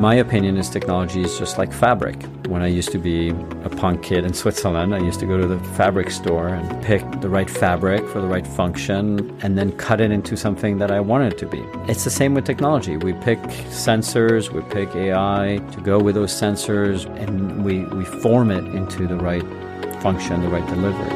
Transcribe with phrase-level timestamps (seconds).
[0.00, 2.20] My opinion is technology is just like fabric.
[2.48, 3.28] When I used to be
[3.62, 7.02] a punk kid in Switzerland, I used to go to the fabric store and pick
[7.20, 10.98] the right fabric for the right function and then cut it into something that I
[10.98, 11.62] wanted it to be.
[11.88, 12.96] It's the same with technology.
[12.96, 13.38] We pick
[13.70, 19.06] sensors, we pick AI to go with those sensors, and we, we form it into
[19.06, 19.44] the right
[20.02, 21.14] function, the right delivery.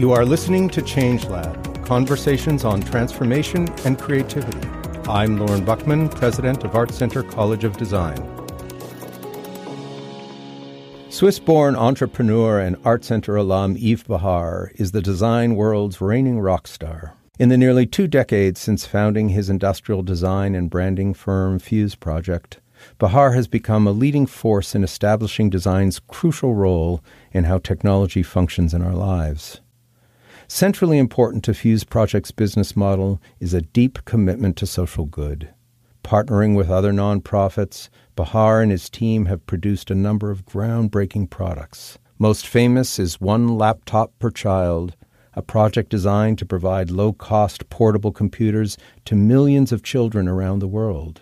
[0.00, 4.60] You are listening to Change Lab conversations on transformation and creativity.
[5.08, 8.16] I'm Lorne Buchman, president of Art Center College of Design.
[11.08, 16.68] Swiss born entrepreneur and Art Center alum Yves Béhar is the design world's reigning rock
[16.68, 17.16] star.
[17.40, 22.60] In the nearly two decades since founding his industrial design and branding firm Fuse Project,
[23.00, 27.02] Béhar has become a leading force in establishing design's crucial role
[27.32, 29.60] in how technology functions in our lives.
[30.52, 35.50] Centrally important to Fuse Project's business model is a deep commitment to social good.
[36.02, 41.98] Partnering with other nonprofits, Béhar and his team have produced a number of groundbreaking products.
[42.18, 44.96] Most famous is One Laptop Per Child,
[45.34, 50.66] a project designed to provide low cost portable computers to millions of children around the
[50.66, 51.20] world.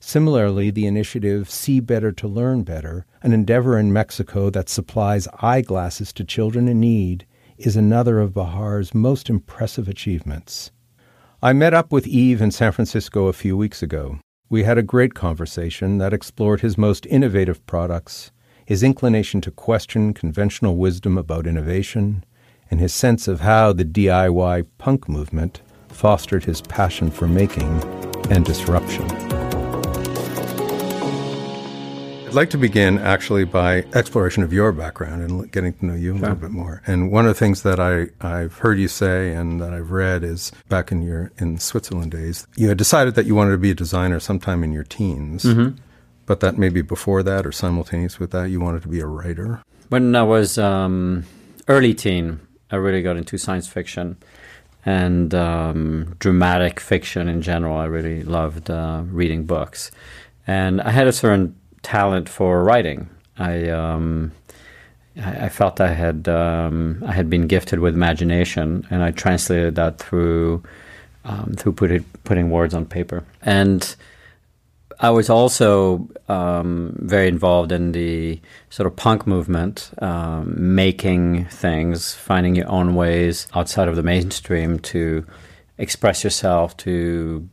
[0.00, 6.12] Similarly, the initiative See Better to Learn Better, an endeavor in Mexico that supplies eyeglasses
[6.14, 7.24] to children in need,
[7.58, 10.70] is another of Béhar's most impressive achievements.
[11.42, 14.18] I met up with Yves in San Francisco a few weeks ago.
[14.48, 18.30] We had a great conversation that explored his most innovative products,
[18.64, 22.24] his inclination to question conventional wisdom about innovation,
[22.70, 27.82] and his sense of how the DIY punk movement fostered his passion for making
[28.30, 29.37] and disruption.
[32.28, 36.14] I'd like to begin actually by exploration of your background and getting to know you
[36.14, 36.28] a sure.
[36.28, 36.82] little bit more.
[36.86, 40.22] And one of the things that I, I've heard you say and that I've read
[40.22, 43.70] is back in your in Switzerland days, you had decided that you wanted to be
[43.70, 45.78] a designer sometime in your teens, mm-hmm.
[46.26, 49.62] but that maybe before that or simultaneous with that, you wanted to be a writer.
[49.88, 51.24] When I was um,
[51.66, 54.18] early teen, I really got into science fiction
[54.84, 57.78] and um, dramatic fiction in general.
[57.78, 59.90] I really loved uh, reading books.
[60.46, 63.08] And I had a certain talent for writing.
[63.38, 64.32] I um,
[65.16, 69.98] I, felt I had um, I had been gifted with imagination, and I translated that
[69.98, 70.62] through
[71.24, 73.24] um, through put putting words on paper.
[73.42, 73.96] And
[75.00, 78.40] I was also um, very involved in the
[78.70, 84.78] sort of punk movement, um, making things, finding your own ways outside of the mainstream
[84.80, 85.24] to
[85.78, 87.48] express yourself, to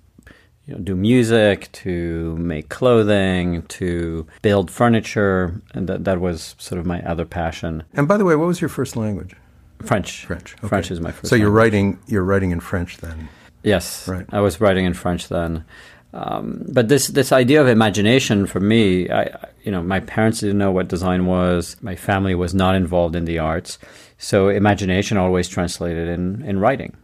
[0.67, 6.79] you know, do music, to make clothing, to build furniture, and that that was sort
[6.79, 7.83] of my other passion.
[7.93, 9.35] And by the way, what was your first language?
[9.81, 10.25] French.
[10.25, 10.55] French.
[10.57, 10.67] Okay.
[10.67, 11.27] French is my first.
[11.27, 11.63] So you're language.
[11.63, 13.29] writing you're writing in French then.
[13.63, 14.25] Yes, right.
[14.31, 15.65] I was writing in French then.
[16.13, 19.29] Um, but this this idea of imagination for me, I,
[19.63, 21.75] you know, my parents didn't know what design was.
[21.81, 23.77] My family was not involved in the arts,
[24.17, 26.95] so imagination always translated in in writing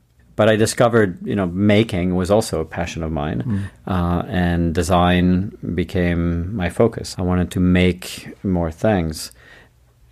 [0.42, 3.64] but I discovered, you know, making was also a passion of mine, mm.
[3.86, 7.16] uh, and design became my focus.
[7.20, 9.32] I wanted to make more things,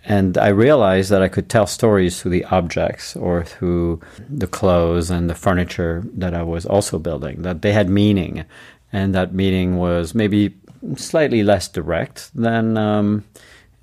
[0.04, 5.10] and I realized that I could tell stories through the objects or through the clothes
[5.10, 7.42] and the furniture that I was also building.
[7.42, 8.44] That they had meaning,
[8.92, 10.54] and that meaning was maybe
[10.94, 13.24] slightly less direct than um,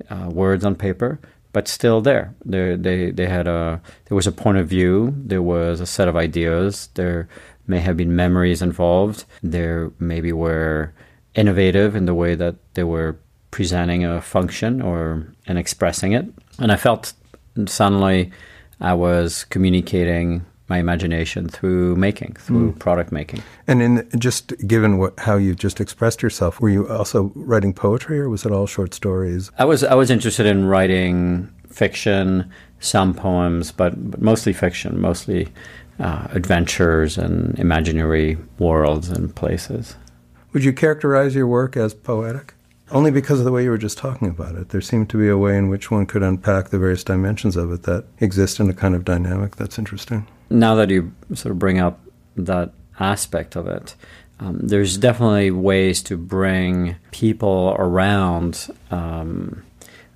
[0.09, 1.19] uh, words on paper,
[1.53, 2.33] but still there.
[2.45, 5.13] They they they had a there was a point of view.
[5.17, 6.89] There was a set of ideas.
[6.93, 7.27] There
[7.67, 9.25] may have been memories involved.
[9.43, 10.93] There maybe were
[11.35, 13.17] innovative in the way that they were
[13.51, 16.25] presenting a function or and expressing it.
[16.59, 17.13] And I felt
[17.65, 18.31] suddenly
[18.79, 22.79] I was communicating my imagination through making, through mm.
[22.79, 23.41] product making.
[23.67, 28.19] And in just given what, how you just expressed yourself, were you also writing poetry,
[28.19, 29.51] or was it all short stories?
[29.57, 35.47] I was I was interested in writing fiction, some poems, but, but mostly fiction, mostly
[35.99, 39.95] uh, adventures and imaginary worlds and places.
[40.53, 42.55] Would you characterize your work as poetic?
[42.89, 44.69] Only because of the way you were just talking about it.
[44.69, 47.71] There seemed to be a way in which one could unpack the various dimensions of
[47.71, 51.59] it that exist in a kind of dynamic that's interesting now that you sort of
[51.59, 51.99] bring up
[52.35, 53.95] that aspect of it,
[54.39, 59.63] um, there's definitely ways to bring people around um,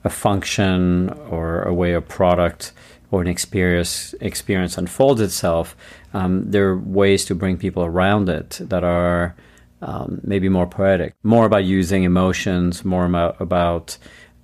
[0.03, 2.71] a function or a way a product
[3.09, 5.75] or an experience experience unfolds itself.
[6.13, 9.35] Um, there are ways to bring people around it that are
[9.81, 13.97] um, maybe more poetic, more about using emotions, more about, about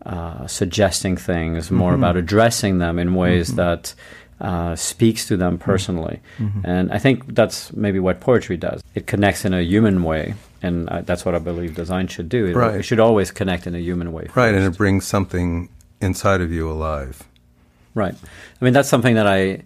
[0.06, 2.04] uh, suggesting things, more mm-hmm.
[2.04, 3.58] about addressing them in ways mm-hmm.
[3.58, 3.94] that
[4.40, 6.20] uh, speaks to them personally.
[6.38, 6.62] Mm-hmm.
[6.64, 8.84] And I think that's maybe what poetry does.
[8.96, 10.36] It connects in a human way.
[10.62, 12.46] And I, that's what I believe design should do.
[12.48, 12.76] It, right.
[12.76, 14.24] it should always connect in a human way.
[14.26, 14.36] First.
[14.36, 15.70] Right, and it brings something
[16.02, 17.24] inside of you alive.
[17.94, 18.14] Right.
[18.14, 19.64] I mean, that's something that I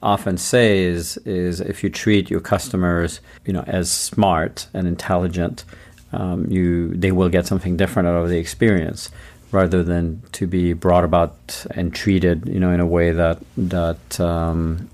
[0.00, 5.64] often say is is if you treat your customers, you know, as smart and intelligent,
[6.12, 9.10] um, you they will get something different out of the experience
[9.52, 14.20] rather than to be brought about and treated, you know, in a way that that
[14.20, 14.88] um,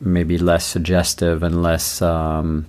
[0.00, 2.66] maybe less suggestive and less um,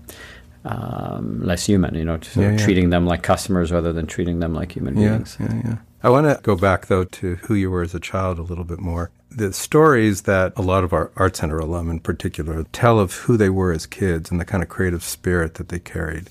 [0.64, 1.96] um, less human.
[1.96, 2.58] You know, yeah, yeah.
[2.58, 5.38] treating them like customers rather than treating them like human yeah, beings.
[5.40, 5.78] Yeah, yeah.
[6.04, 8.64] I want to go back though to who you were as a child a little
[8.64, 9.10] bit more.
[9.32, 13.38] The stories that a lot of our Art Center alum in particular tell of who
[13.38, 16.30] they were as kids and the kind of creative spirit that they carried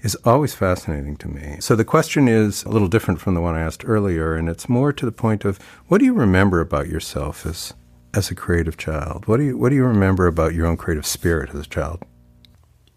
[0.00, 1.56] is always fascinating to me.
[1.60, 4.68] So the question is a little different from the one I asked earlier, and it's
[4.68, 5.58] more to the point of
[5.88, 7.74] what do you remember about yourself as
[8.14, 9.26] as a creative child?
[9.26, 12.02] What do you what do you remember about your own creative spirit as a child?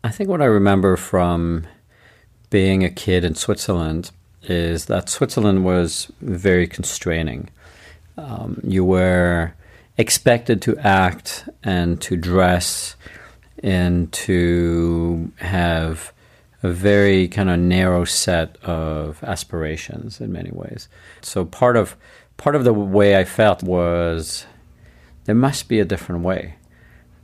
[0.03, 1.67] I think what I remember from
[2.49, 4.11] being a kid in Switzerland
[4.43, 7.49] is that Switzerland was very constraining.
[8.17, 9.53] Um, you were
[9.97, 12.95] expected to act and to dress
[13.63, 16.11] and to have
[16.63, 20.87] a very kind of narrow set of aspirations in many ways.
[21.21, 21.95] So part of
[22.37, 24.45] part of the way I felt was
[25.25, 26.55] there must be a different way.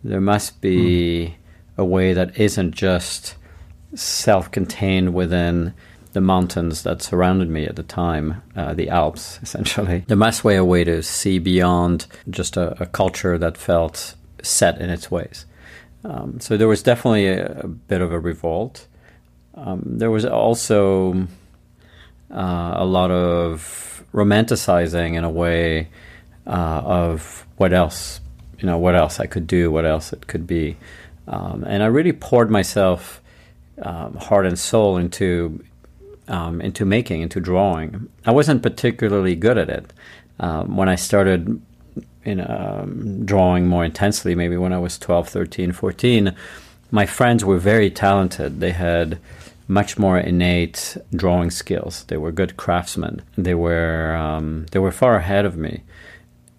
[0.03, 1.33] There must be mm.
[1.77, 3.35] a way that isn't just
[3.95, 5.73] self-contained within
[6.13, 10.03] the mountains that surrounded me at the time, uh, the Alps, essentially.
[10.07, 14.79] There must be a way to see beyond just a, a culture that felt set
[14.79, 15.45] in its ways.
[16.03, 18.87] Um, so there was definitely a, a bit of a revolt.
[19.57, 21.27] Um, there was also
[22.31, 25.89] uh, a lot of romanticizing in a way
[26.45, 28.21] uh, of what else,
[28.59, 30.77] you know, what else I could do, what else it could be.
[31.27, 33.21] Um, and I really poured myself
[33.81, 35.63] um, heart and soul into
[36.27, 38.09] um, into making, into drawing.
[38.25, 39.93] I wasn't particularly good at it
[40.39, 41.61] um, when I started
[42.25, 44.35] in um, drawing more intensely.
[44.35, 46.35] Maybe when I was 12, 13, 14,
[46.91, 48.59] my friends were very talented.
[48.59, 49.19] They had
[49.67, 52.03] much more innate drawing skills.
[52.05, 53.21] They were good craftsmen.
[53.37, 55.83] They were um, they were far ahead of me,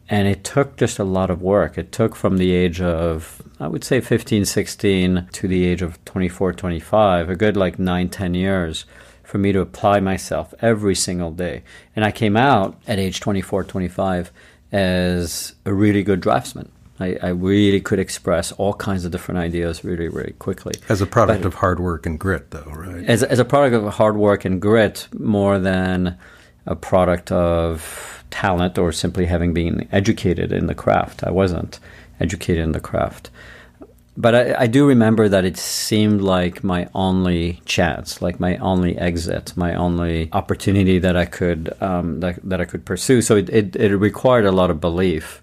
[0.08, 1.78] and it took just a lot of work.
[1.78, 6.02] It took from the age of I would say 15, 16 to the age of
[6.04, 8.84] 24, 25, a good like nine, 10 years
[9.24, 11.62] for me to apply myself every single day.
[11.94, 14.32] And I came out at age 24, 25
[14.72, 16.70] as a really good draftsman.
[17.00, 20.74] I, I, really could express all kinds of different ideas really, really quickly.
[20.88, 23.04] As a product but, of hard work and grit, though, right?
[23.04, 26.16] As, as a product of hard work and grit, more than
[26.66, 31.24] a product of talent or simply having been educated in the craft.
[31.24, 31.80] I wasn't
[32.20, 33.30] educated in the craft.
[34.16, 38.98] But I, I do remember that it seemed like my only chance, like my only
[38.98, 43.22] exit, my only opportunity that I could um, that, that I could pursue.
[43.22, 45.40] So it, it, it required a lot of belief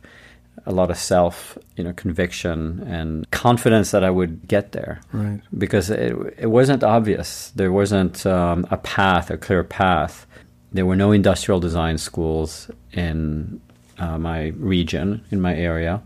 [0.66, 5.02] a lot of self, you know, conviction and confidence that I would get there.
[5.14, 5.42] Right.
[5.56, 7.52] Because it, it wasn't obvious.
[7.56, 10.26] There wasn't um, a path, a clear path.
[10.72, 13.62] There were no industrial design schools in
[14.00, 16.02] uh, my region, in my area.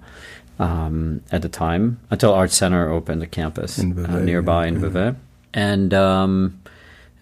[0.59, 4.67] Um, at the time, until Art Center opened a campus in Vevey, uh, nearby yeah,
[4.67, 5.13] in Vevey, yeah.
[5.53, 6.61] and um,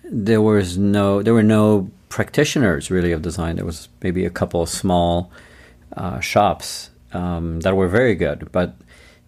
[0.04, 3.58] there was no, there were no practitioners really of design.
[3.58, 5.32] There was maybe a couple of small
[5.96, 8.76] uh, shops um, that were very good, but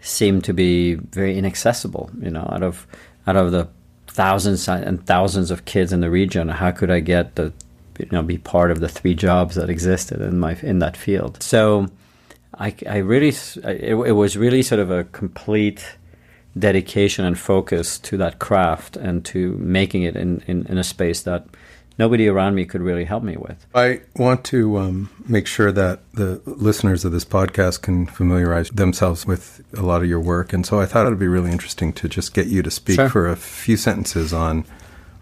[0.01, 2.09] seemed to be very inaccessible.
[2.21, 2.87] You know, out of
[3.27, 3.67] out of the
[4.07, 7.53] thousands and thousands of kids in the region, how could I get the
[7.97, 11.41] you know be part of the three jobs that existed in my in that field?
[11.41, 11.87] So,
[12.57, 15.97] I, I really it, it was really sort of a complete
[16.57, 21.21] dedication and focus to that craft and to making it in, in, in a space
[21.23, 21.45] that
[21.99, 23.67] nobody around me could really help me with.
[23.75, 29.27] I want to um, make sure that the listeners of this podcast can familiarize themselves
[29.27, 31.93] with a lot of your work, and so I thought it would be really interesting
[31.93, 33.09] to just get you to speak sure.
[33.09, 34.65] for a few sentences on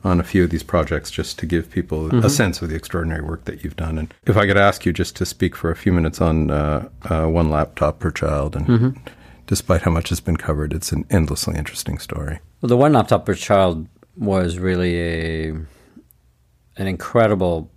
[0.04, 2.24] on a few of these projects, just to give people mm-hmm.
[2.26, 3.98] a sense of the extraordinary work that you've done.
[3.98, 6.88] And if I could ask you just to speak for a few minutes on uh,
[7.10, 8.90] uh, one laptop per child, and mm-hmm.
[9.48, 12.40] despite how much has been covered, it's an endlessly interesting story.
[12.62, 15.56] Well, the one laptop per child was really a
[16.78, 17.70] an incredible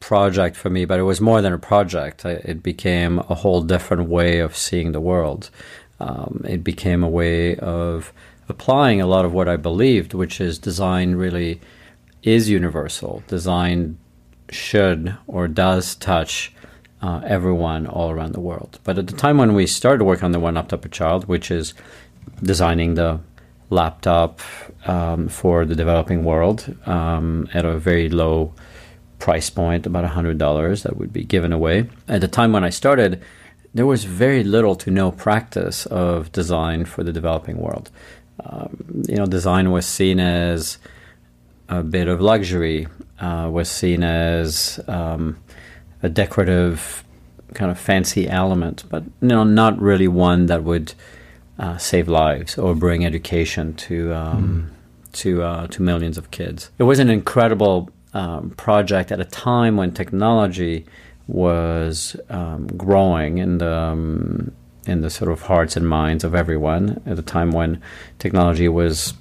[0.00, 2.24] project for me, but it was more than a project.
[2.24, 5.50] It became a whole different way of seeing the world.
[6.00, 8.12] Um, it became a way of
[8.48, 11.60] applying a lot of what I believed, which is design really
[12.22, 13.22] is universal.
[13.28, 13.98] Design
[14.50, 16.52] should or does touch
[17.02, 18.78] uh, everyone all around the world.
[18.84, 21.50] But at the time when we started working on the One Laptop Per Child, which
[21.50, 21.74] is
[22.42, 23.20] designing the
[23.70, 24.40] laptop
[24.86, 28.54] um, for the developing world um, at a very low
[29.18, 31.88] price point, about $100 that would be given away.
[32.08, 33.22] At the time when I started,
[33.74, 37.90] there was very little to no practice of design for the developing world.
[38.44, 40.78] Um, you know, design was seen as
[41.68, 42.88] a bit of luxury,
[43.20, 45.36] uh, was seen as um,
[46.02, 47.04] a decorative
[47.54, 50.94] kind of fancy element, but you know, not really one that would
[51.60, 55.12] uh, save lives or bring education to um, mm.
[55.12, 56.70] to uh, to millions of kids.
[56.78, 60.86] It was an incredible um, project at a time when technology
[61.28, 64.52] was um, growing in the um,
[64.86, 67.00] in the sort of hearts and minds of everyone.
[67.04, 67.80] At a time when
[68.18, 69.12] technology was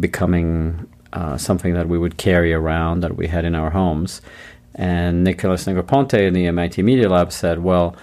[0.00, 4.22] becoming uh, something that we would carry around that we had in our homes.
[4.74, 7.94] And Nicholas Negroponte in the MIT Media Lab said, "Well,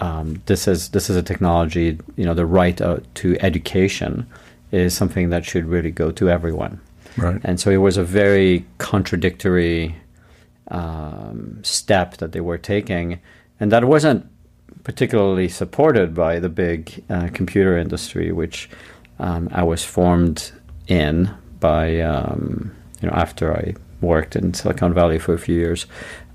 [0.00, 1.98] um, this is this is a technology.
[2.16, 4.26] You know, the right uh, to education
[4.72, 6.80] is something that should really go to everyone."
[7.16, 7.40] Right.
[7.44, 9.96] And so it was a very contradictory
[10.68, 13.20] um, step that they were taking,
[13.58, 14.26] and that wasn't
[14.84, 18.70] particularly supported by the big uh, computer industry, which
[19.18, 20.52] um, I was formed
[20.86, 25.86] in by um, you know after I worked in Silicon Valley for a few years,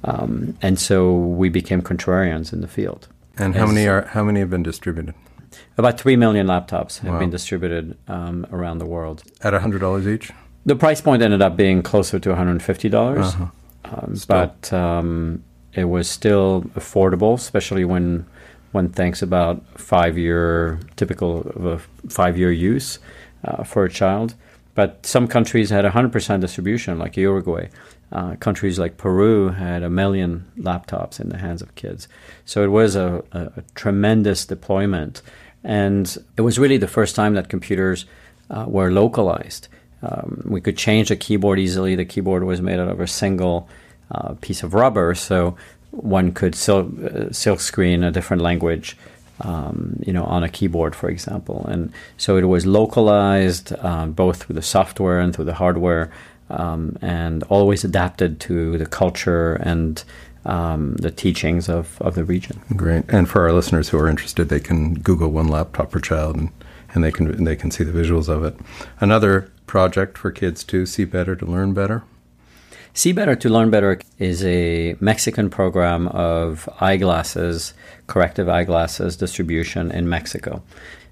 [0.04, 3.08] um, and so we became contrarians in the field.
[3.38, 5.14] And how many are how many have been distributed?
[5.78, 7.20] About three million laptops have wow.
[7.20, 10.32] been distributed um, around the world at hundred dollars each.
[10.66, 13.46] The price point ended up being closer to one hundred and fifty dollars, uh-huh.
[13.86, 18.26] Um, but um, it was still affordable, especially when
[18.72, 23.00] one thinks about five year typical of a five year use
[23.44, 24.36] uh, for a child.
[24.74, 27.70] But some countries had 100% distribution, like Uruguay.
[28.12, 32.08] Uh, countries like Peru had a million laptops in the hands of kids.
[32.46, 35.22] So it was a, a, a tremendous deployment.
[35.64, 38.06] And it was really the first time that computers
[38.50, 39.68] uh, were localized.
[40.04, 41.96] Um, we could change the keyboard easily.
[41.96, 43.68] The keyboard was made out of a single
[44.12, 45.58] uh, piece of rubber, so
[45.90, 48.96] one could sil- uh, silk screen a different language
[49.42, 51.66] um, you know, on a keyboard, for example.
[51.68, 56.12] And so it was localized uh, both through the software and through the hardware,
[56.50, 60.04] um, and always adapted to the culture and
[60.46, 62.62] um, the teachings of, of the region.
[62.76, 63.06] Great.
[63.10, 66.52] And for our listeners who are interested, they can Google one laptop per child, and,
[66.94, 68.56] and they can and they can see the visuals of it.
[69.00, 72.04] Another project for kids to see better, to learn better.
[72.98, 77.74] See Better to Learn Better is a Mexican program of eyeglasses,
[78.08, 80.64] corrective eyeglasses distribution in Mexico.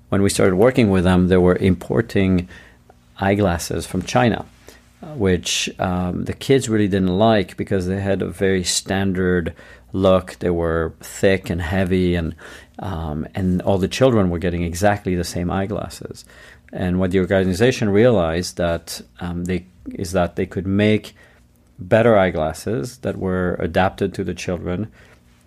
[0.08, 2.48] When we started working with them, they were importing
[3.20, 4.46] eyeglasses from China,
[5.15, 9.53] which um, the kids really didn't like because they had a very standard
[9.91, 10.38] look.
[10.39, 12.36] They were thick and heavy, and
[12.79, 16.25] um, and all the children were getting exactly the same eyeglasses.
[16.72, 21.15] And what the organization realized that um, they is that they could make
[21.79, 24.91] better eyeglasses that were adapted to the children,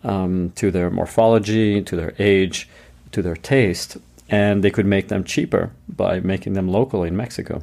[0.05, 2.69] um, to their morphology, to their age,
[3.13, 3.97] to their taste,
[4.29, 7.63] and they could make them cheaper by making them local in Mexico.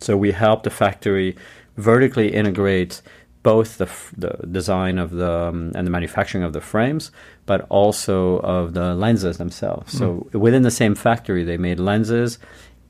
[0.00, 1.36] So we helped the factory
[1.76, 3.02] vertically integrate
[3.42, 7.10] both the, f- the design of the um, and the manufacturing of the frames,
[7.46, 9.94] but also of the lenses themselves.
[9.94, 9.98] Mm.
[9.98, 10.38] So hmm.
[10.38, 12.38] within the same factory, they made lenses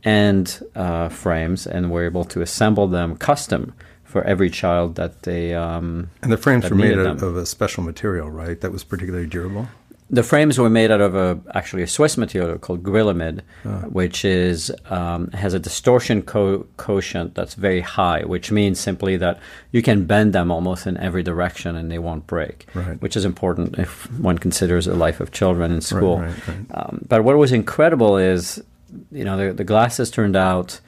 [0.03, 5.55] and uh, frames, and were able to assemble them custom for every child that they
[5.55, 8.61] um, and the frames were made out of a special material, right?
[8.61, 9.69] That was particularly durable.
[10.13, 13.83] The frames were made out of a actually a Swiss material called Grilamid, uh.
[13.83, 19.39] which is um, has a distortion co- quotient that's very high, which means simply that
[19.71, 22.67] you can bend them almost in every direction and they won't break.
[22.75, 23.01] Right.
[23.01, 26.19] Which is important if one considers a life of children in school.
[26.19, 28.63] Right, right, um, but what was incredible is,
[29.13, 30.81] you know, the, the glasses turned out,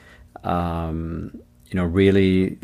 [0.42, 1.38] um,
[1.68, 2.58] you know, really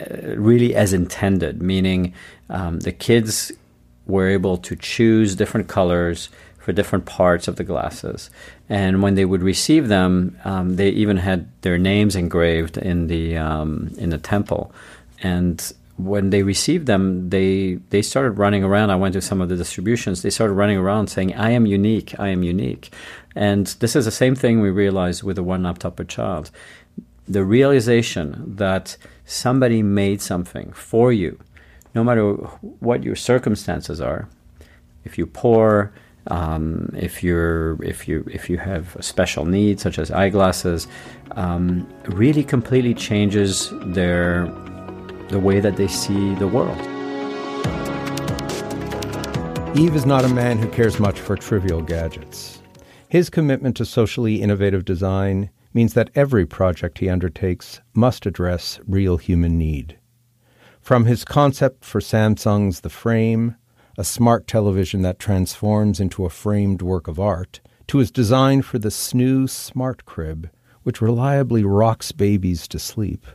[0.00, 2.14] uh, really as intended, meaning
[2.48, 3.52] um, the kids
[4.10, 8.30] were able to choose different colors for different parts of the glasses.
[8.68, 13.36] And when they would receive them, um, they even had their names engraved in the
[13.36, 14.72] um, in the temple.
[15.22, 18.90] And when they received them, they they started running around.
[18.90, 20.22] I went to some of the distributions.
[20.22, 22.14] They started running around saying, "I am unique.
[22.18, 22.92] I am unique."
[23.34, 26.50] And this is the same thing we realized with the one laptop per child.
[27.28, 31.38] The realization that somebody made something for you,
[31.94, 32.32] no matter
[32.80, 34.28] what your circumstances are.
[35.04, 35.92] If you're poor,
[36.26, 40.86] um, if you're if you if you have a special need such as eyeglasses,
[41.32, 44.44] um, really completely changes their
[45.28, 46.78] the way that they see the world.
[49.76, 52.60] Yves is not a man who cares much for trivial gadgets.
[53.08, 59.16] His commitment to socially innovative design means that every project he undertakes must address real
[59.16, 59.99] human need.
[60.80, 63.56] From his concept for Samsung's The Frame,
[63.96, 68.78] a smart television that transforms into a framed work of art, to his design for
[68.78, 70.50] the Snoo Smart Crib,
[70.82, 73.26] which reliably rocks babies to sleep,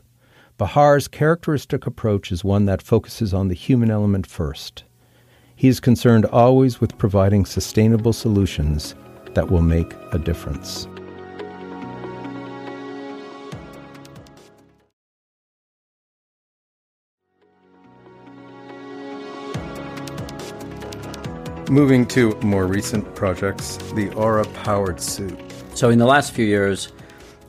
[0.57, 4.85] Béhar's characteristic approach is one that focuses on the human element first.
[5.53, 8.95] He is concerned always with providing sustainable solutions
[9.33, 10.87] that will make a difference.
[21.75, 25.37] Moving to more recent projects, the Aura powered suit.
[25.73, 26.93] So, in the last few years,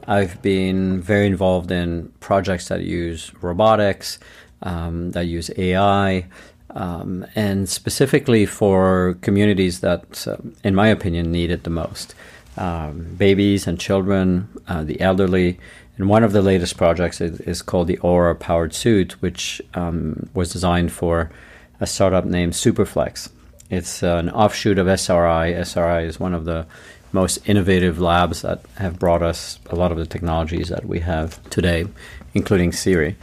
[0.09, 4.19] I've been very involved in projects that use robotics,
[4.63, 6.27] um, that use AI,
[6.71, 12.17] um, and specifically for communities that, uh, in my opinion, need it the most
[12.57, 15.61] um, babies and children, uh, the elderly.
[15.99, 20.29] And one of the latest projects is, is called the Aura Powered Suit, which um,
[20.35, 21.31] was designed for
[21.79, 23.29] a startup named Superflex.
[23.69, 25.53] It's an offshoot of SRI.
[25.53, 26.67] SRI is one of the
[27.13, 31.43] most innovative labs that have brought us a lot of the technologies that we have
[31.51, 31.87] today,
[32.35, 33.17] including Siri.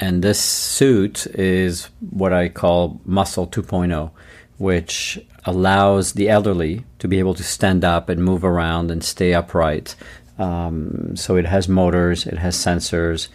[0.00, 4.10] And this suit is what I call Muscle 2.0,
[4.56, 9.34] which allows the elderly to be able to stand up and move around and stay
[9.34, 9.94] upright.
[10.38, 13.28] Um, so it has motors, it has sensors,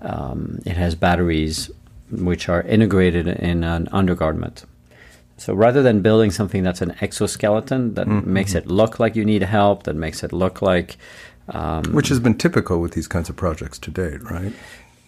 [0.00, 1.70] um, it has batteries,
[2.10, 4.64] which are integrated in an undergarment.
[5.40, 8.30] So rather than building something that's an exoskeleton that mm-hmm.
[8.30, 10.98] makes it look like you need help, that makes it look like.
[11.48, 14.52] Um, Which has been typical with these kinds of projects to date, right?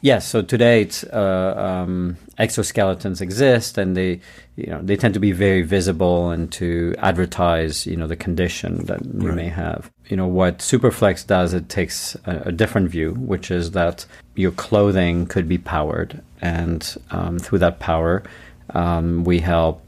[0.01, 0.27] Yes.
[0.27, 4.21] So to date, uh, um, exoskeletons exist, and they,
[4.57, 8.87] you know, they tend to be very visible and to advertise, you know, the condition
[8.87, 9.37] that you right.
[9.37, 9.91] may have.
[10.09, 14.53] You know, what Superflex does, it takes a, a, different view, which is that your
[14.53, 18.23] clothing could be powered, and um, through that power,
[18.71, 19.83] um, we help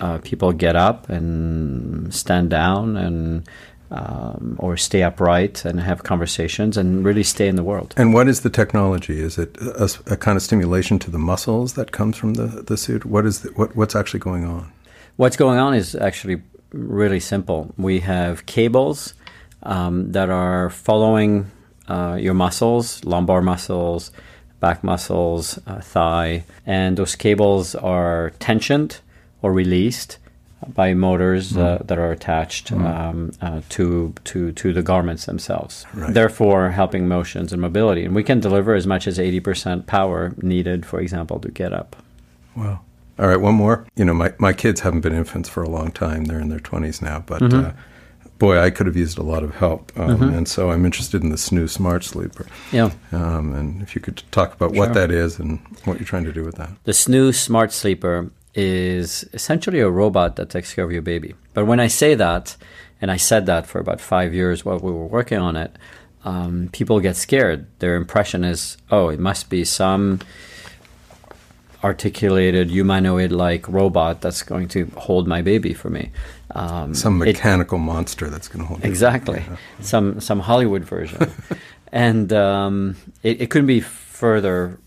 [0.00, 3.48] uh, people get up and stand down and
[3.90, 7.92] um, or stay upright and have conversations and really stay in the world.
[7.96, 9.20] And what is the technology?
[9.20, 12.76] Is it a, a kind of stimulation to the muscles that comes from the, the
[12.76, 13.04] suit?
[13.04, 14.70] What is the, what, what's actually going on?
[15.16, 16.40] What's going on is actually
[16.72, 17.74] really simple.
[17.76, 19.14] We have cables
[19.64, 21.50] um, that are following
[21.88, 24.12] uh, your muscles, lumbar muscles,
[24.60, 29.00] back muscles, uh, thigh, and those cables are tensioned
[29.42, 30.18] or released
[30.68, 31.86] by motors uh, mm.
[31.86, 32.84] that are attached mm.
[32.84, 36.12] um, uh, to, to, to the garments themselves, right.
[36.12, 38.04] therefore helping motions and mobility.
[38.04, 41.96] And we can deliver as much as 80% power needed, for example, to get up.
[42.54, 42.80] Wow.
[43.18, 43.86] All right, one more.
[43.96, 46.24] You know, my, my kids haven't been infants for a long time.
[46.24, 47.66] They're in their 20s now, but mm-hmm.
[47.66, 47.72] uh,
[48.38, 49.92] boy, I could have used a lot of help.
[49.98, 50.34] Um, mm-hmm.
[50.34, 52.46] And so I'm interested in the Snoo Smart Sleeper.
[52.72, 52.90] Yeah.
[53.12, 54.78] Um, and if you could talk about sure.
[54.78, 56.70] what that is and what you're trying to do with that.
[56.84, 61.34] The Snoo Smart Sleeper is essentially a robot that takes care of your baby.
[61.54, 62.56] But when I say that,
[63.00, 65.76] and I said that for about five years while we were working on it,
[66.24, 67.66] um, people get scared.
[67.78, 70.20] Their impression is, oh, it must be some
[71.82, 76.10] articulated humanoid like robot that's going to hold my baby for me.
[76.50, 78.86] Um, some mechanical it, monster that's going to hold it.
[78.86, 79.56] exactly yeah.
[79.80, 81.32] some some Hollywood version,
[81.92, 84.78] and um, it, it couldn't be further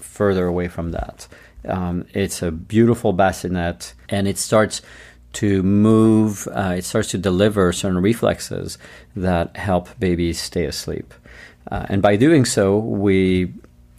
[0.00, 1.28] further away from that.
[1.66, 4.82] Um, it's a beautiful bassinet, and it starts
[5.34, 6.48] to move.
[6.48, 8.78] Uh, it starts to deliver certain reflexes
[9.14, 11.12] that help babies stay asleep.
[11.70, 13.52] Uh, and by doing so, we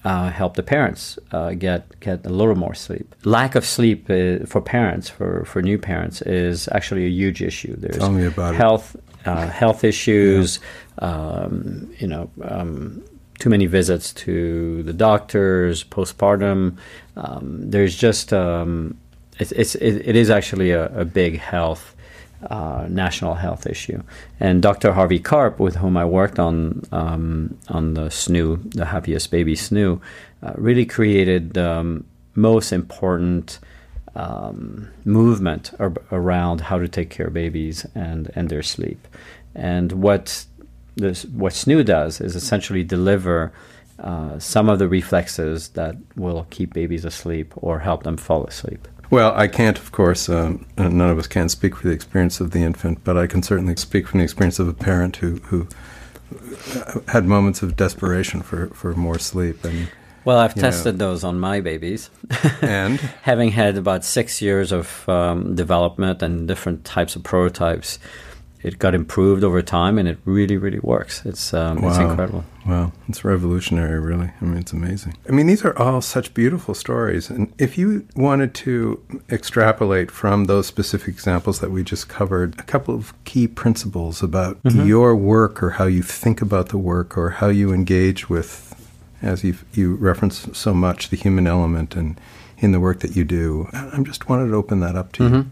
[0.03, 3.13] uh, help the parents uh, get get a little more sleep.
[3.25, 7.75] Lack of sleep uh, for parents, for, for new parents, is actually a huge issue.
[7.75, 10.60] There's Tell me about health uh, health issues.
[11.01, 11.10] Yeah.
[11.10, 12.30] Um, you know.
[12.41, 13.03] Um,
[13.39, 16.77] too many visits to the doctors, postpartum.
[17.17, 18.97] Um, there's just um,
[19.39, 21.95] it's, it's it, it is actually a, a big health
[22.49, 24.01] uh, national health issue.
[24.39, 24.93] And Dr.
[24.93, 29.99] Harvey Karp, with whom I worked on um, on the Snoo, the happiest baby Snoo,
[30.43, 33.60] uh, really created the um, most important
[34.15, 39.08] um, movement ar- around how to take care of babies and and their sleep.
[39.56, 40.45] And what
[40.95, 43.51] this, what Snoo does is essentially deliver
[43.99, 48.88] uh, some of the reflexes that will keep babies asleep or help them fall asleep.
[49.10, 52.51] Well, I can't, of course, um, none of us can speak for the experience of
[52.51, 55.67] the infant, but I can certainly speak from the experience of a parent who, who
[57.07, 59.63] had moments of desperation for, for more sleep.
[59.63, 59.88] And
[60.25, 61.07] Well, I've tested know.
[61.10, 62.10] those on my babies.
[62.62, 62.99] and?
[63.21, 67.99] Having had about six years of um, development and different types of prototypes,
[68.63, 71.26] it got improved over time and it really, really works.
[71.26, 71.89] It's, um, wow.
[71.89, 72.43] it's incredible.
[72.65, 74.32] Wow, it's revolutionary, really.
[74.41, 75.15] I mean, it's amazing.
[75.28, 77.30] I mean, these are all such beautiful stories.
[77.30, 82.63] And if you wanted to extrapolate from those specific examples that we just covered, a
[82.63, 84.86] couple of key principles about mm-hmm.
[84.86, 88.74] your work or how you think about the work or how you engage with,
[89.22, 92.20] as you you reference so much, the human element and
[92.60, 95.36] in the work that you do, I just wanted to open that up to mm-hmm.
[95.36, 95.52] you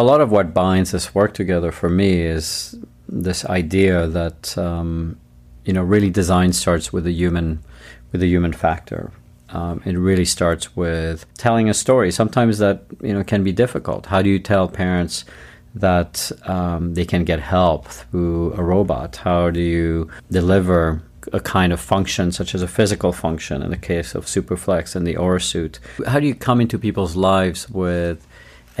[0.00, 2.74] a lot of what binds this work together for me is
[3.06, 5.20] this idea that um,
[5.66, 7.62] you know really design starts with a human
[8.10, 9.12] with a human factor.
[9.50, 12.10] Um, it really starts with telling a story.
[12.10, 14.06] Sometimes that you know can be difficult.
[14.06, 15.26] How do you tell parents
[15.74, 19.16] that um, they can get help through a robot?
[19.16, 21.02] How do you deliver
[21.34, 25.06] a kind of function, such as a physical function, in the case of Superflex and
[25.06, 25.78] the Aura suit?
[26.06, 28.26] How do you come into people's lives with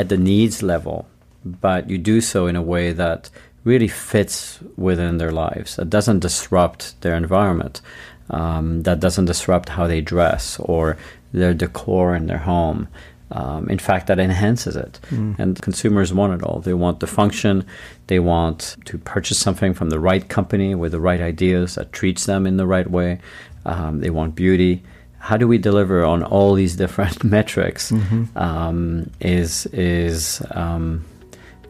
[0.00, 1.06] at the needs level,
[1.44, 3.28] but you do so in a way that
[3.64, 7.82] really fits within their lives, that doesn't disrupt their environment,
[8.30, 10.96] um, that doesn't disrupt how they dress or
[11.32, 12.88] their decor in their home.
[13.32, 14.98] Um, in fact, that enhances it.
[15.10, 15.38] Mm.
[15.38, 16.60] And consumers want it all.
[16.60, 17.64] They want the function,
[18.06, 22.24] they want to purchase something from the right company with the right ideas that treats
[22.24, 23.20] them in the right way,
[23.66, 24.82] um, they want beauty
[25.20, 28.36] how do we deliver on all these different metrics mm-hmm.
[28.36, 31.04] um, is is um,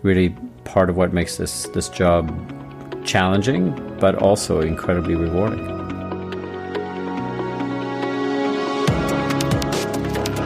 [0.03, 0.35] really
[0.65, 2.31] part of what makes this this job
[3.05, 5.69] challenging, but also incredibly rewarding.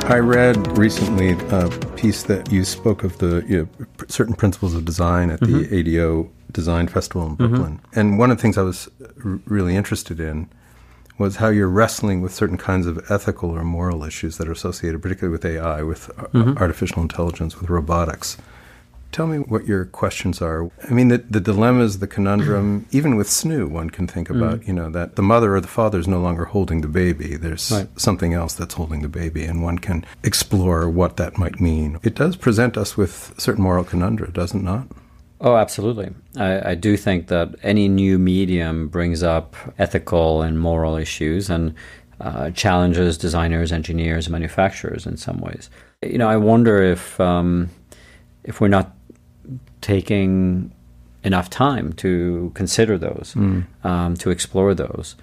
[0.06, 4.84] I read recently a piece that you spoke of the you know, certain principles of
[4.84, 5.62] design at mm-hmm.
[5.62, 8.00] the ADO Design Festival in Brooklyn, mm-hmm.
[8.00, 8.88] and one of the things I was
[9.24, 10.48] r- really interested in
[11.18, 15.00] was how you're wrestling with certain kinds of ethical or moral issues that are associated,
[15.00, 16.58] particularly with AI, with mm-hmm.
[16.58, 18.36] artificial intelligence, with robotics.
[19.12, 20.68] Tell me what your questions are.
[20.90, 24.66] I mean, the, the dilemmas, the conundrum, even with Snoo, one can think about, mm.
[24.66, 27.36] you know, that the mother or the father is no longer holding the baby.
[27.36, 27.88] There's right.
[27.96, 32.00] something else that's holding the baby, and one can explore what that might mean.
[32.02, 34.88] It does present us with certain moral conundrum, does it not?
[35.44, 36.10] Oh, absolutely.
[36.38, 41.74] I, I, do think that any new medium brings up ethical and moral issues and
[42.18, 45.68] uh, challenges designers, engineers, manufacturers in some ways.
[46.00, 47.68] You know, I wonder if um,
[48.42, 48.96] if we're not
[49.82, 50.72] taking
[51.24, 53.66] enough time to consider those, mm.
[53.84, 55.14] um, to explore those.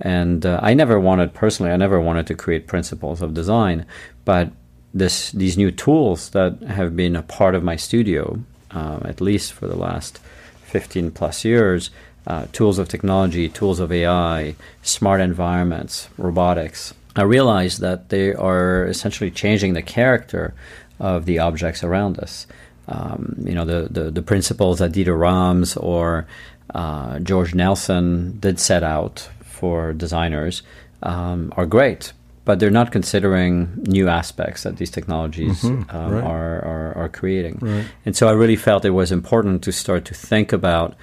[0.00, 3.86] And uh, I never wanted personally, I never wanted to create principles of design,
[4.24, 4.50] but
[4.92, 9.52] this these new tools that have been a part of my studio um, at least
[9.52, 10.18] for the last
[10.64, 11.90] 15 plus years,
[12.26, 18.86] uh, tools of technology, tools of AI, smart environments, robotics, I realized that they are
[18.86, 20.54] essentially changing the character
[21.00, 22.46] of the objects around us.
[22.86, 26.26] Um, you know, the, the, the, principles that Dieter Rams or
[26.74, 30.62] uh, George Nelson did set out for designers
[31.02, 32.12] um, are great,
[32.48, 36.24] but they're not considering new aspects that these technologies mm-hmm, um, right.
[36.24, 37.58] are, are, are, creating.
[37.60, 37.84] Right.
[38.06, 40.96] And so I really felt it was important to start to think about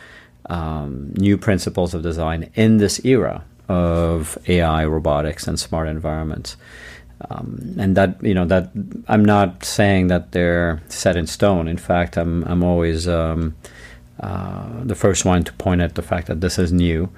[0.50, 6.58] um, new principles of design in this era of AI, robotics, and smart environments.
[7.30, 8.72] Um, and that you know that
[9.08, 11.68] I'm not saying that they're set in stone.
[11.68, 13.56] In fact, I'm I'm always um,
[14.20, 17.10] uh, the first one to point at the fact that this is new,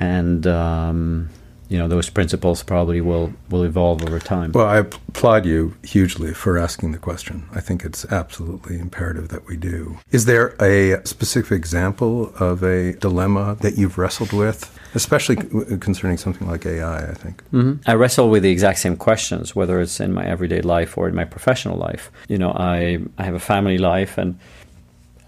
[0.00, 1.28] and um,
[1.68, 4.52] you know those principles probably will will evolve over time.
[4.52, 7.48] Well, I applaud you hugely for asking the question.
[7.54, 9.98] I think it's absolutely imperative that we do.
[10.10, 14.70] Is there a specific example of a dilemma that you've wrestled with?
[14.94, 15.36] Especially
[15.78, 17.42] concerning something like AI, I think.
[17.52, 17.88] Mm-hmm.
[17.90, 21.14] I wrestle with the exact same questions, whether it's in my everyday life or in
[21.14, 22.12] my professional life.
[22.28, 24.38] You know, I, I have a family life and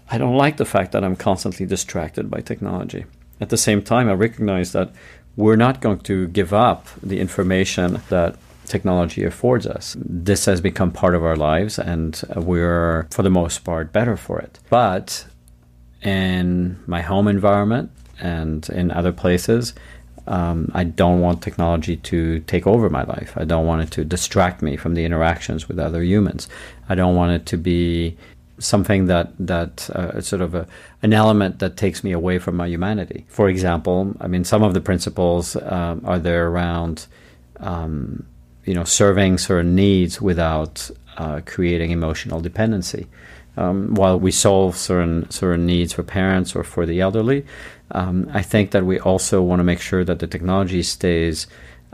[0.09, 3.05] I don't like the fact that I'm constantly distracted by technology.
[3.39, 4.91] At the same time, I recognize that
[5.37, 9.95] we're not going to give up the information that technology affords us.
[9.97, 14.39] This has become part of our lives, and we're, for the most part, better for
[14.39, 14.59] it.
[14.69, 15.25] But
[16.01, 19.73] in my home environment and in other places,
[20.25, 23.33] um, I don't want technology to take over my life.
[23.37, 26.49] I don't want it to distract me from the interactions with other humans.
[26.89, 28.17] I don't want it to be
[28.59, 30.67] something that that uh, sort of a,
[31.01, 33.25] an element that takes me away from my humanity.
[33.27, 37.07] For example, I mean, some of the principles um, are there around,
[37.59, 38.25] um,
[38.65, 43.07] you know, serving certain needs without uh, creating emotional dependency.
[43.55, 47.45] Um, while we solve certain certain needs for parents or for the elderly,
[47.91, 51.47] um, I think that we also want to make sure that the technology stays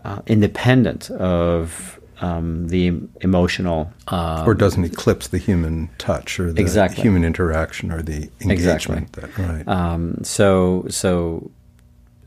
[0.04, 3.92] uh, independent of um, the emotional.
[4.08, 7.02] Uh, or doesn't eclipse the human touch or the exactly.
[7.02, 9.10] human interaction or the engagement.
[9.18, 9.44] Exactly.
[9.46, 9.68] That, right.
[9.68, 11.52] Um, so so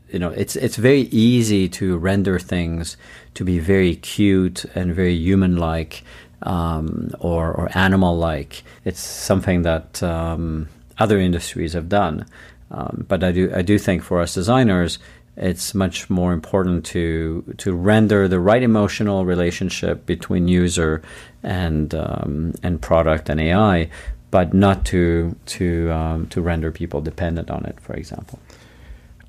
[0.09, 2.97] you know it's it's very easy to render things
[3.33, 6.03] to be very cute and very human like
[6.43, 8.63] um, or or animal like.
[8.85, 12.25] It's something that um, other industries have done.
[12.69, 14.99] Um, but I do I do think for us designers,
[15.37, 21.01] it's much more important to to render the right emotional relationship between user
[21.43, 23.89] and um, and product and AI,
[24.31, 28.39] but not to to um, to render people dependent on it, for example.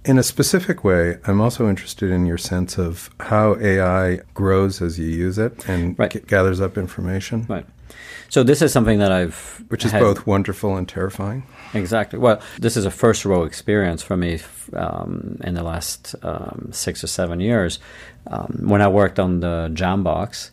[0.04, 4.98] In a specific way, I'm also interested in your sense of how AI grows as
[4.98, 6.10] you use it and Right.
[6.10, 7.66] g- gathers up information, Right.
[8.30, 11.42] So this is something that I've which is had- both wonderful and terrifying.
[11.74, 12.18] Exactly.
[12.18, 14.38] Well, this is a first row experience for me
[14.74, 17.78] um, in the last um, six or seven years.
[18.26, 20.50] Um, when I worked on the Jambox,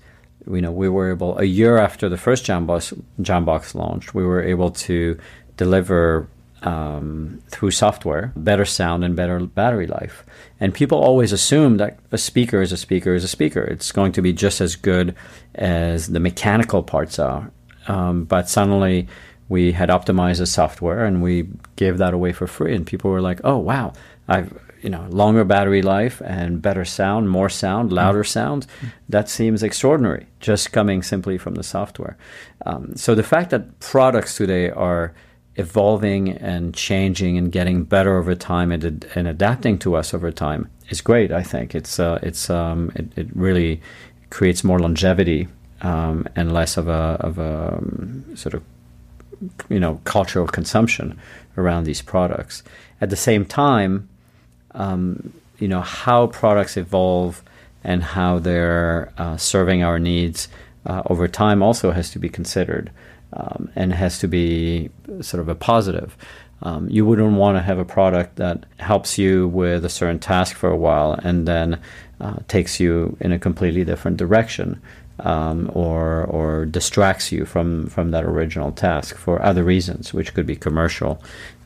[0.49, 4.43] you know, we were able a year after the first Jambox Jambox launched, we were
[4.43, 5.17] able to
[5.58, 6.28] deliver
[6.62, 10.25] um, through software better sound and better battery life.
[10.60, 13.62] And people always assume that a speaker is a speaker is a speaker.
[13.62, 15.15] It's going to be just as good
[15.54, 17.51] as the mechanical parts are.
[17.88, 19.08] Um, but suddenly
[19.49, 22.75] we had optimized the software and we gave that away for free.
[22.75, 23.93] And people were like oh wow.
[24.27, 28.67] I've you know longer battery life and better sound more sound louder sound.
[29.10, 32.17] That seems extraordinary just coming simply from the software.
[32.65, 35.13] Um, so the fact that products today are
[35.55, 40.29] evolving and changing and getting better over time and, ad- and adapting to us over
[40.31, 41.73] time is great i think.
[41.73, 43.81] It's uh, it's um, it, it really
[44.29, 45.47] creates more longevity
[45.81, 48.63] um, and less of a of a um, sort of
[49.69, 51.19] you know cultural consumption
[51.57, 52.63] around these products.
[53.01, 54.09] At the same time,
[54.71, 57.43] um, you know how products evolve
[57.83, 60.47] and how they're uh, serving our needs
[60.85, 62.91] uh, over time also has to be considered
[63.33, 64.89] um, and has to be
[65.21, 66.17] sort of a positive.
[66.61, 70.55] Um, you wouldn't want to have a product that helps you with a certain task
[70.55, 71.79] for a while and then
[72.21, 74.81] uh, takes you in a completely different direction
[75.19, 80.45] um, or or distracts you from from that original task for other reasons, which could
[80.45, 81.21] be commercial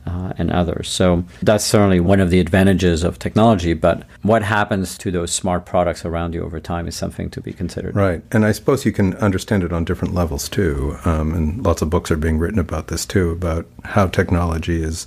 [0.06, 0.88] uh, and others.
[0.88, 3.74] So that's certainly one of the advantages of technology.
[3.74, 7.52] But what happens to those smart products around you over time is something to be
[7.52, 7.94] considered.
[7.94, 8.22] Right.
[8.32, 10.96] And I suppose you can understand it on different levels too.
[11.04, 15.06] Um, and lots of books are being written about this too, about how technology is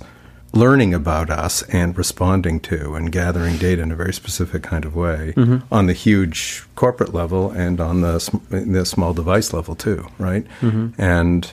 [0.54, 4.94] learning about us and responding to and gathering data in a very specific kind of
[4.94, 5.58] way mm-hmm.
[5.74, 10.46] on the huge corporate level and on the, sm- the small device level too, right?
[10.60, 11.00] Mm-hmm.
[11.00, 11.52] And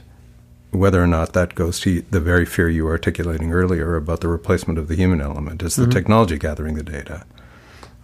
[0.72, 4.28] whether or not that goes to the very fear you were articulating earlier about the
[4.28, 5.92] replacement of the human element is the mm-hmm.
[5.92, 7.26] technology gathering the data,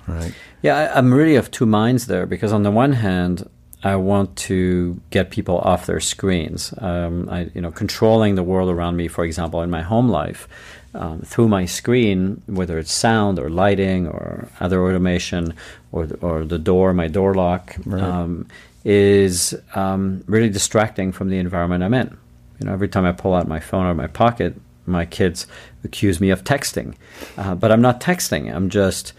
[0.07, 0.33] right?
[0.61, 3.49] Yeah, I, I'm really of two minds there because on the one hand,
[3.83, 6.73] I want to get people off their screens.
[6.79, 10.47] Um, I, you know, controlling the world around me, for example, in my home life,
[10.93, 15.53] um, through my screen, whether it's sound or lighting or other automation
[15.91, 18.47] or the, or the door, my door lock, um,
[18.83, 22.17] is um, really distracting from the environment I'm in.
[22.59, 25.45] You know, every time I pull out my phone out of my pocket, my kids
[25.83, 26.95] accuse me of texting,
[27.37, 28.53] uh, but I'm not texting.
[28.53, 29.13] I'm just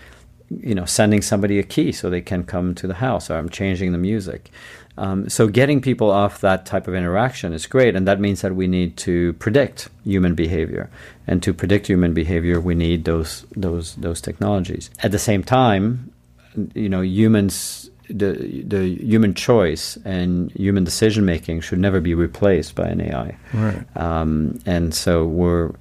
[0.51, 3.49] you know, sending somebody a key so they can come to the house, or I'm
[3.49, 4.51] changing the music.
[4.97, 8.55] Um, so getting people off that type of interaction is great, and that means that
[8.57, 10.91] we need to predict human behavior,
[11.29, 14.91] and to predict human behavior, we need those those those technologies.
[15.03, 16.11] At the same time,
[16.75, 17.91] you know, humans.
[18.11, 23.37] The, the human choice and human decision making should never be replaced by an AI,
[23.53, 23.85] Right.
[23.99, 25.73] um, and so we're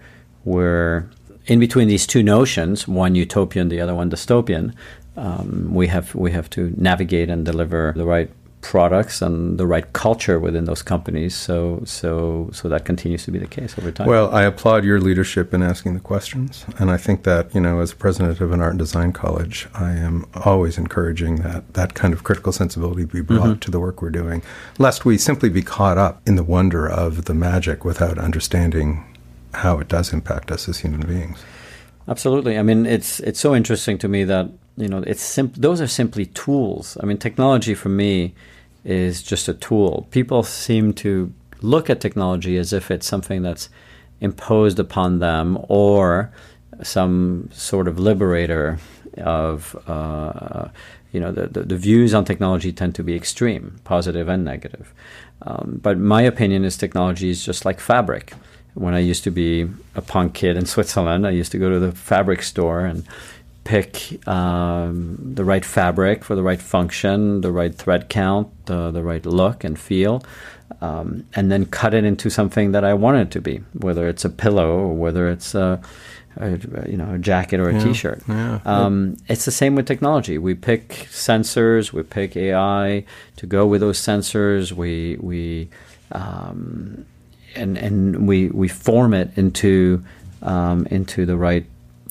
[0.43, 1.05] we're
[1.45, 4.73] in between these two notions, one utopian, the other one dystopian.
[5.15, 8.29] Um, we have we have to navigate and deliver the right
[8.67, 11.33] products and the right culture within those companies.
[11.33, 14.07] So so so that continues to be the case over time.
[14.07, 16.65] Well, I applaud your leadership in asking the questions.
[16.77, 19.91] And I think that, you know, as president of an art and design college, I
[19.91, 23.59] am always encouraging that that kind of critical sensibility be brought mm-hmm.
[23.59, 24.43] to the work we're doing,
[24.77, 29.05] lest we simply be caught up in the wonder of the magic without understanding
[29.53, 31.39] how it does impact us as human beings.
[32.09, 32.57] Absolutely.
[32.57, 35.87] I mean, it's it's so interesting to me that you know it's sim- those are
[35.87, 36.97] simply tools.
[37.01, 38.33] I mean, technology for me
[38.87, 40.07] is just a tool.
[40.11, 43.69] People seem to look at technology as if it's something that's
[44.21, 46.31] imposed upon them or
[46.81, 48.79] some sort of liberator
[49.17, 50.69] of uh,
[51.11, 54.93] you know the, the, the views on technology tend to be extreme, positive and negative.
[55.41, 58.33] Um, but my opinion is technology is just like fabric
[58.77, 61.79] when I used to be a punk kid in Switzerland, I used to go to
[61.79, 63.05] the fabric store and
[63.67, 69.03] pick um, the right fabric for the right function, the right thread count, uh, the
[69.03, 70.23] right look and feel,
[70.79, 74.23] um, and then cut it into something that I want it to be, whether it's
[74.23, 75.81] a pillow or whether it's a,
[76.37, 76.51] a
[76.89, 78.61] you know a jacket or a Yeah, shirt yeah.
[78.63, 80.37] Um, it's the same with technology.
[80.37, 83.03] We pick sensors, we pick AI
[83.35, 84.71] to go with those sensors.
[84.71, 85.67] We we
[86.13, 87.05] um,
[87.53, 90.05] and and we we form it into
[90.41, 91.65] um, into the right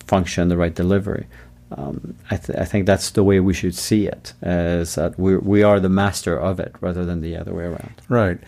[0.06, 1.26] function, the right delivery.
[1.72, 5.36] Um, I, th- I think that's the way we should see it, is that we
[5.36, 8.02] we are the master of it rather than the other way around.
[8.08, 8.38] Right.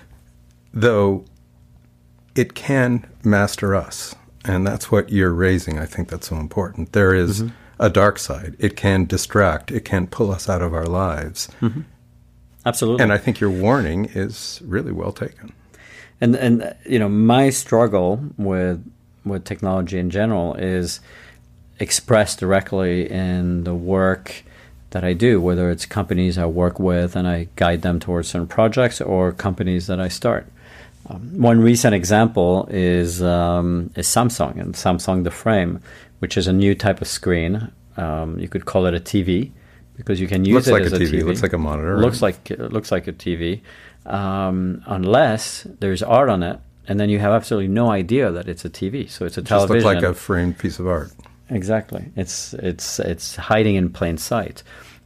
[0.72, 1.24] Though
[2.35, 4.14] it can master us.
[4.44, 5.78] And that's what you're raising.
[5.78, 6.92] I think that's so important.
[6.92, 7.44] There is
[7.81, 8.54] a dark side.
[8.59, 11.48] It can distract, it can pull us out of our lives.
[12.64, 13.02] Absolutely.
[13.02, 15.52] And I think your warning is really well taken.
[16.20, 18.85] and and you know my struggle with
[19.24, 21.00] with technology in general is
[21.81, 24.43] expressed directly in the work
[24.91, 28.47] that I do, whether it's companies I work with and I guide them towards certain
[28.49, 30.47] projects, or companies that I start.
[31.09, 35.81] Um, one recent example is um, is Samsung and Samsung the Frame,
[36.21, 37.71] which is a new type of screen.
[37.97, 39.51] Um, you could call it a TV
[39.97, 41.25] because you can use Looks it like as a a TV, TV.
[41.25, 43.61] looks like a monitor, Looks like it looks like a TV,
[44.07, 48.64] um, unless there's art on it, and then you have absolutely no idea that it's
[48.64, 49.09] a TV.
[49.11, 49.75] So it's a Just television.
[49.88, 51.11] looks like a framed piece of art.
[51.50, 52.04] Exactly.
[52.16, 54.62] It's it's it's hiding in plain sight.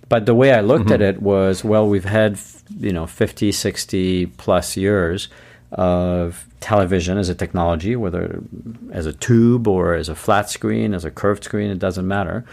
[0.09, 1.17] But the way I looked at Mm-hmm.
[1.17, 2.39] it was, well, we've had,
[2.79, 5.29] you know, 50, 60 plus years
[5.71, 8.43] of television as a technology, whether
[8.93, 12.45] as a tube or as a flat screen, as a curved screen, it doesn't matter.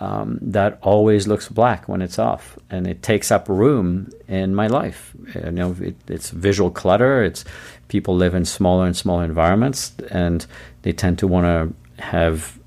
[0.00, 4.66] Um, that always looks black when it's off, and it takes up room in my
[4.68, 5.12] life.
[5.34, 7.22] You know, it, it's visual clutter.
[7.22, 7.44] It's
[7.88, 10.46] people live in smaller and smaller environments, and
[10.80, 12.58] they tend to want to have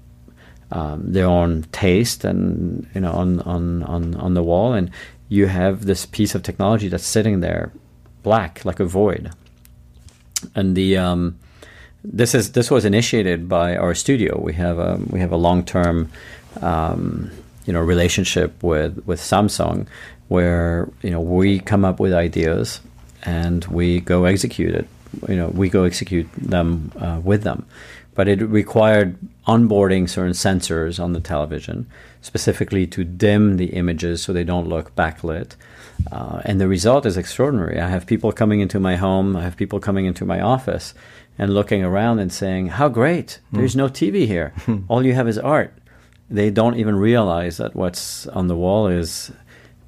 [0.76, 4.74] um, their own taste and you know on, on on on the wall.
[4.74, 4.92] And
[5.30, 7.72] you have this piece of technology that's sitting there
[8.24, 9.32] black like a void.
[10.54, 11.40] And the um,
[12.04, 14.38] this is this was initiated by our studio.
[14.38, 16.12] We have a we have a long term
[16.62, 17.32] um,
[17.66, 19.88] you know relationship with with Samsung
[20.28, 22.82] where you know we come up with ideas
[23.24, 24.90] and we go execute it.
[25.30, 27.66] You know we go execute them uh, with them
[28.16, 31.86] but it required onboarding certain sensors on the television
[32.22, 35.56] specifically to dim the images so they don't look backlit.
[36.12, 37.80] Uh, and the result is extraordinary.
[37.80, 40.94] I have people coming into my home i have people coming into my office
[41.38, 43.40] and looking around and saying how great.
[43.52, 44.54] There's no tv here.
[44.88, 45.74] All you have is art.
[46.30, 49.32] They don't even realize that what's on the wall is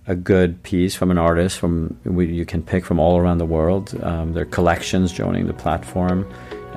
[0.05, 3.93] a good piece from an artist from you can pick from all around the world.
[4.03, 6.25] Um, there are collections joining the platform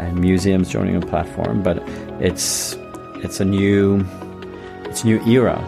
[0.01, 1.79] and museums joining a platform, but
[2.21, 2.77] it's
[3.23, 4.05] it's a new
[4.85, 5.59] it's a new era.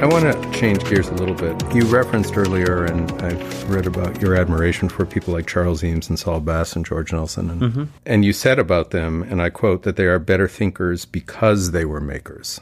[0.00, 1.74] I want to change gears a little bit.
[1.74, 6.16] You referenced earlier, and I've read about your admiration for people like Charles Eames and
[6.16, 7.50] Saul Bass and George Nelson.
[7.50, 7.84] And, mm-hmm.
[8.06, 11.84] and you said about them, and I quote, that they are better thinkers because they
[11.84, 12.60] were makers.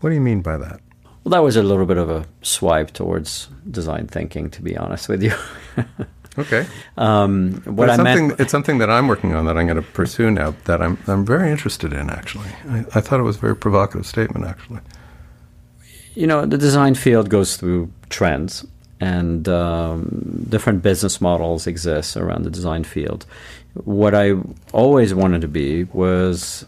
[0.00, 0.80] What do you mean by that?
[1.24, 5.10] Well, that was a little bit of a swipe towards design thinking, to be honest
[5.10, 5.34] with you.
[6.38, 6.66] Okay.
[6.96, 9.76] um, what it's, I something, meant, it's something that I'm working on that I'm going
[9.76, 12.48] to pursue now that I'm, I'm very interested in, actually.
[12.68, 14.80] I, I thought it was a very provocative statement, actually.
[16.14, 18.66] you know, the design field goes through trends,
[19.00, 23.26] and um, different business models exist around the design field.
[23.74, 24.34] What I
[24.72, 26.64] always wanted to be was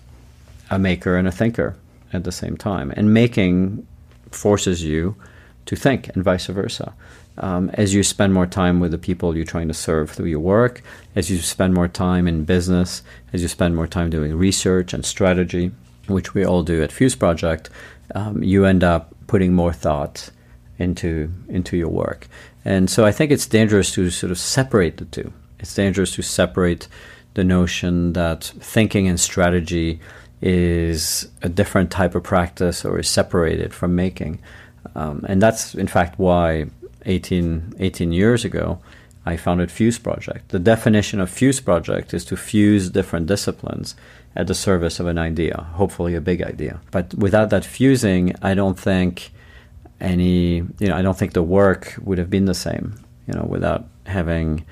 [0.70, 1.76] a maker and a thinker
[2.12, 3.86] at the same time, and making
[4.30, 5.14] forces you
[5.66, 6.94] to think, and vice versa.
[7.38, 10.40] Um, as you spend more time with the people you're trying to serve through your
[10.40, 10.82] work,
[11.16, 15.04] as you spend more time in business, as you spend more time doing research and
[15.04, 15.72] strategy,
[16.06, 17.70] which we all do at Fuse Project,
[18.14, 20.30] um, you end up putting more thought
[20.78, 22.28] into into your work.
[22.64, 25.32] And so I think it's dangerous to sort of separate the two.
[25.58, 26.88] It's dangerous to separate
[27.34, 30.00] the notion that thinking and strategy
[30.40, 34.40] is a different type of practice or is separated from making.
[34.94, 36.66] Um, and that's, in fact, why
[37.06, 38.80] 18, 18 years ago
[39.26, 40.50] I founded Fuse Project.
[40.50, 43.94] The definition of Fuse Project is to fuse different disciplines
[44.36, 46.80] at the service of an idea, hopefully a big idea.
[46.90, 49.32] But without that fusing, I don't think
[50.00, 52.94] any, you know, I don't think the work would have been the same,
[53.26, 54.66] you know, without having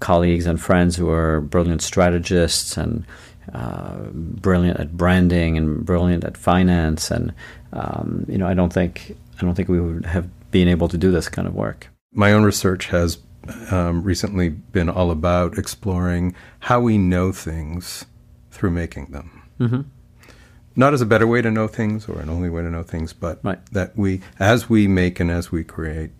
[0.00, 3.06] colleagues and friends who are brilliant strategists and
[3.54, 7.10] uh, brilliant at branding and brilliant at finance.
[7.10, 7.32] And,
[7.72, 10.96] um, you know, I don't think, I don't think we would have been able to
[10.96, 11.88] do this kind of work.
[12.12, 13.18] My own research has
[13.70, 18.06] um, recently been all about exploring how we know things
[18.50, 19.42] through making them.
[19.60, 19.80] Mm-hmm.
[20.78, 23.12] not as a better way to know things or an only way to know things,
[23.14, 23.58] but Right.
[23.72, 26.10] that we, as we make and as we create,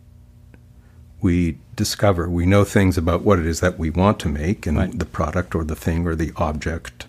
[1.20, 4.76] we discover, we know things about what it is that we want to make and
[4.78, 4.98] Right.
[4.98, 7.06] the product or the thing or the object.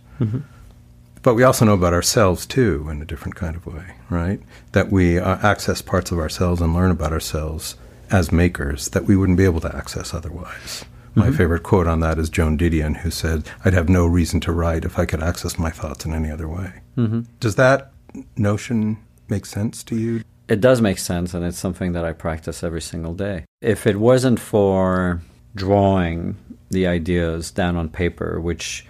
[1.28, 4.40] But we also know about ourselves too in a different kind of way, right?
[4.72, 7.76] That we uh, access parts of ourselves and learn about ourselves
[8.10, 10.86] as makers that we wouldn't be able to access otherwise.
[11.16, 14.54] My favorite quote on that is Joan Didion, who said, I'd have no reason to
[14.54, 16.72] write if I could access my thoughts in any other way.
[16.96, 17.24] Mm-hmm.
[17.42, 17.92] Does that
[18.38, 18.96] notion
[19.28, 20.24] make sense to you?
[20.48, 23.44] It does make sense, and it's something that I practice every single day.
[23.62, 25.22] If it wasn't for
[25.56, 26.38] drawing
[26.70, 28.86] the ideas down on paper, which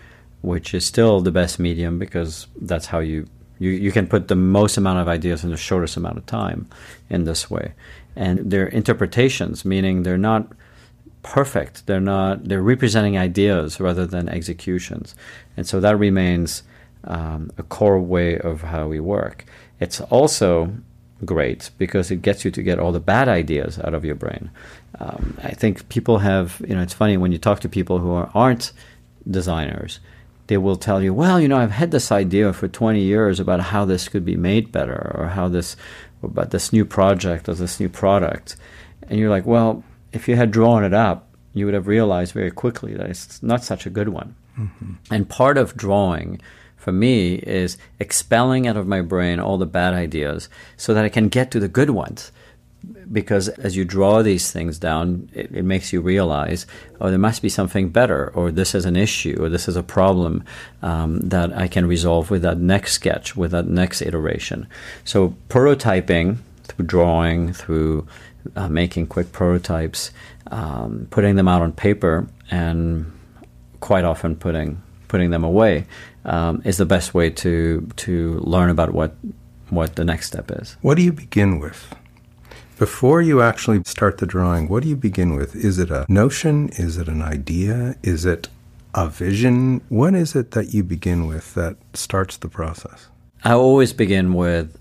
[0.48, 3.28] which is still the best medium because that's how you,
[3.60, 6.68] you, you can put the most amount of ideas in the shortest amount of time
[7.10, 7.74] in this way.
[8.16, 10.48] And they're interpretations, meaning they're not
[11.28, 11.86] perfect.
[11.86, 12.46] They're not.
[12.46, 15.16] They're representing ideas rather than executions,
[15.56, 16.64] and so that remains
[17.04, 19.46] um, a core way of how we work.
[19.80, 20.74] It's also
[21.26, 24.50] great because it gets you to get all the bad ideas out of your brain.
[25.00, 26.62] Um, I think people have.
[26.68, 28.72] You know, it's funny when you talk to people who are, aren't
[29.30, 30.00] designers.
[30.48, 33.60] They will tell you, well, you know, I've had this idea for 20 years about
[33.60, 35.76] how this could be made better, or how this,
[36.24, 38.56] about this new project or this new product,
[39.10, 42.52] and you're like, well, if you had drawn it up, you would have realized very
[42.52, 44.36] quickly that it's not such a good one.
[44.58, 44.94] Mm-hmm.
[45.12, 46.42] And part of drawing
[46.76, 51.10] for me is expelling out of my brain all the bad ideas so that I
[51.10, 52.32] can get to the good ones.
[53.12, 56.66] Because as you draw these things down, it, it makes you realize,
[57.02, 59.84] oh, there must be something better, or this is an issue, or this is a
[59.84, 60.44] problem
[60.82, 64.68] um, that I can resolve with that next sketch, with that next iteration.
[65.04, 68.08] So, prototyping through drawing, through
[68.56, 70.12] uh, making quick prototypes,
[70.52, 73.12] um, putting them out on paper, and
[73.80, 75.86] quite often putting putting them away
[76.26, 79.16] um, is the best way to to learn about what
[79.70, 80.78] what the next step is.
[80.82, 81.94] What do you begin with?
[82.78, 85.56] Before you actually start the drawing, what do you begin with?
[85.56, 86.70] Is it a notion?
[86.78, 87.96] Is it an idea?
[88.04, 88.50] Is it
[88.94, 89.82] a vision?
[89.90, 93.08] What is it that you begin with that starts the process?
[93.44, 94.78] I always begin with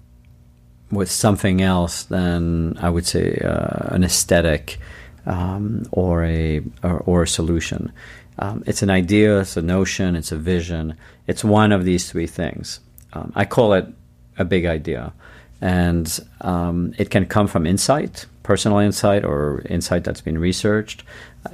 [0.91, 4.79] with something else than I would say uh, an aesthetic
[5.25, 7.93] um, or a or, or a solution.
[8.39, 10.97] Um, it's an idea, it's a notion, it's a vision.
[11.27, 12.81] It's one of these three things.
[13.15, 13.87] Um, I call it
[14.39, 15.15] a big idea,
[15.61, 21.03] and um, it can come from insight, personal insight, or insight that's been researched.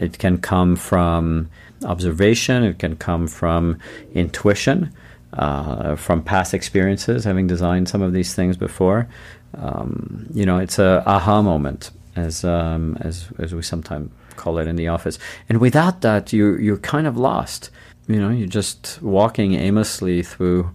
[0.00, 1.50] It can come from
[1.84, 2.64] observation.
[2.64, 3.78] It can come from
[4.14, 4.92] intuition
[5.32, 9.09] uh, from past experiences, having designed some of these things before.
[9.57, 14.66] Um, you know, it's a aha moment, as um, as as we sometimes call it
[14.66, 15.18] in the office.
[15.48, 17.70] And without that, you you're kind of lost.
[18.09, 20.70] You know, you're just walking aimlessly through,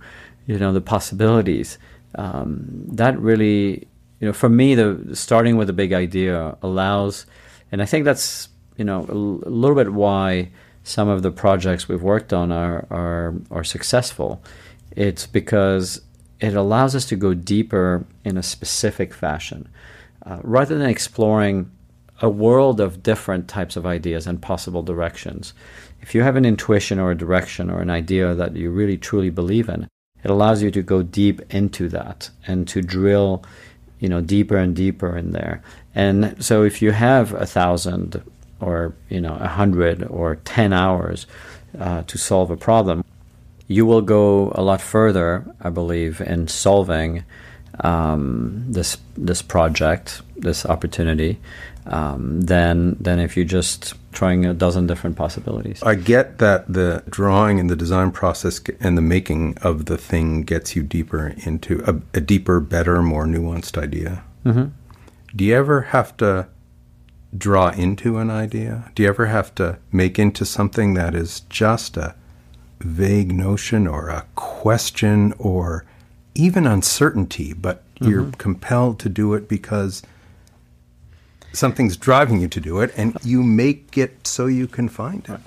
[0.45, 1.77] you know, the possibilities.
[2.15, 3.87] Um, that really,
[4.19, 7.25] you know, for me, the starting with a big idea allows,
[7.71, 10.49] and I think that's you know a, little bit why
[10.83, 14.41] some of the projects we've worked on are are, are successful.
[14.91, 16.01] It's because
[16.39, 19.67] it allows us to go deeper in a specific fashion,
[20.25, 21.71] uh, rather than exploring
[22.21, 25.53] a world of different types of ideas and possible directions.
[26.01, 29.29] If you have an intuition or a direction or an idea that you really truly
[29.29, 29.87] believe in,
[30.23, 33.43] it allows you to go deep into that and to drill,
[33.99, 35.61] you know, deeper and deeper in there.
[35.95, 38.21] And so if you have a thousand
[38.59, 41.27] or you know a hundred or ten hours
[41.79, 43.03] uh, to solve a problem,
[43.67, 47.23] you will go a lot further, I believe, in solving
[47.81, 51.39] um, this this project, this opportunity,
[51.87, 55.81] um, than than if you're just trying a dozen different possibilities.
[55.83, 60.43] I get that the drawing and the design process and the making of the thing
[60.43, 64.23] gets you deeper into a, a deeper, better, more nuanced idea.
[64.45, 64.71] Mhm.
[65.35, 66.47] Do you ever have to
[67.37, 68.91] draw into an idea?
[68.95, 72.15] Do you ever have to make into something that is just a
[72.79, 75.85] vague notion or a question or
[76.35, 80.03] even uncertainty, but you're compelled to do it because
[81.57, 85.39] something's driving you to do it and you make it so you can find it?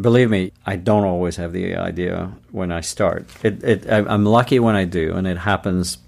[0.00, 3.26] Believe me, I don't always have the idea when I start.
[3.42, 5.98] It, it, I'm lucky when I do, and it happens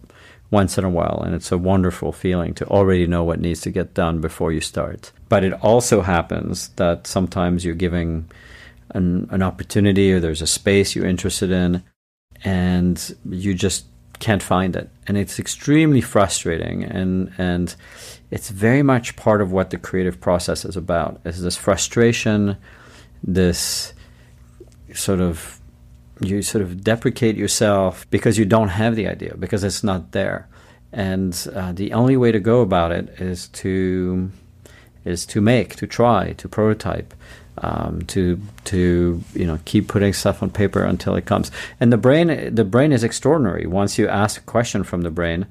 [0.53, 3.70] once in a while, and it's a wonderful feeling to already know what needs to
[3.70, 5.11] get done before you start.
[5.28, 8.30] But it also happens that sometimes you're giving
[8.90, 11.82] an, an opportunity or there's a space you're interested in,
[12.45, 13.86] and you just
[14.20, 17.74] can't find it, and it's extremely frustrating, and and
[18.32, 21.20] it's very much part of what the creative process is about.
[21.24, 22.56] Is this frustration,
[23.22, 23.92] this
[24.94, 25.60] sort of
[26.20, 30.48] you sort of deprecate yourself because you don't have the idea because it's not there
[30.92, 34.30] and uh, the only way to go about it is to
[35.04, 37.14] is to make to try to prototype
[37.58, 41.96] um, to to you know keep putting stuff on paper until it comes and the
[41.96, 45.46] brain the brain is extraordinary once you ask a question from the brain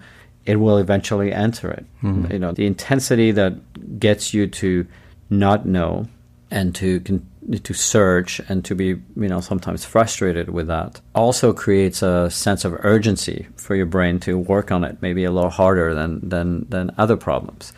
[0.45, 2.31] it will eventually answer it mm-hmm.
[2.31, 4.85] you know the intensity that gets you to
[5.29, 6.07] not know
[6.49, 7.25] and to con-
[7.63, 12.63] to search and to be you know sometimes frustrated with that also creates a sense
[12.63, 16.67] of urgency for your brain to work on it maybe a little harder than than
[16.69, 17.73] than other problems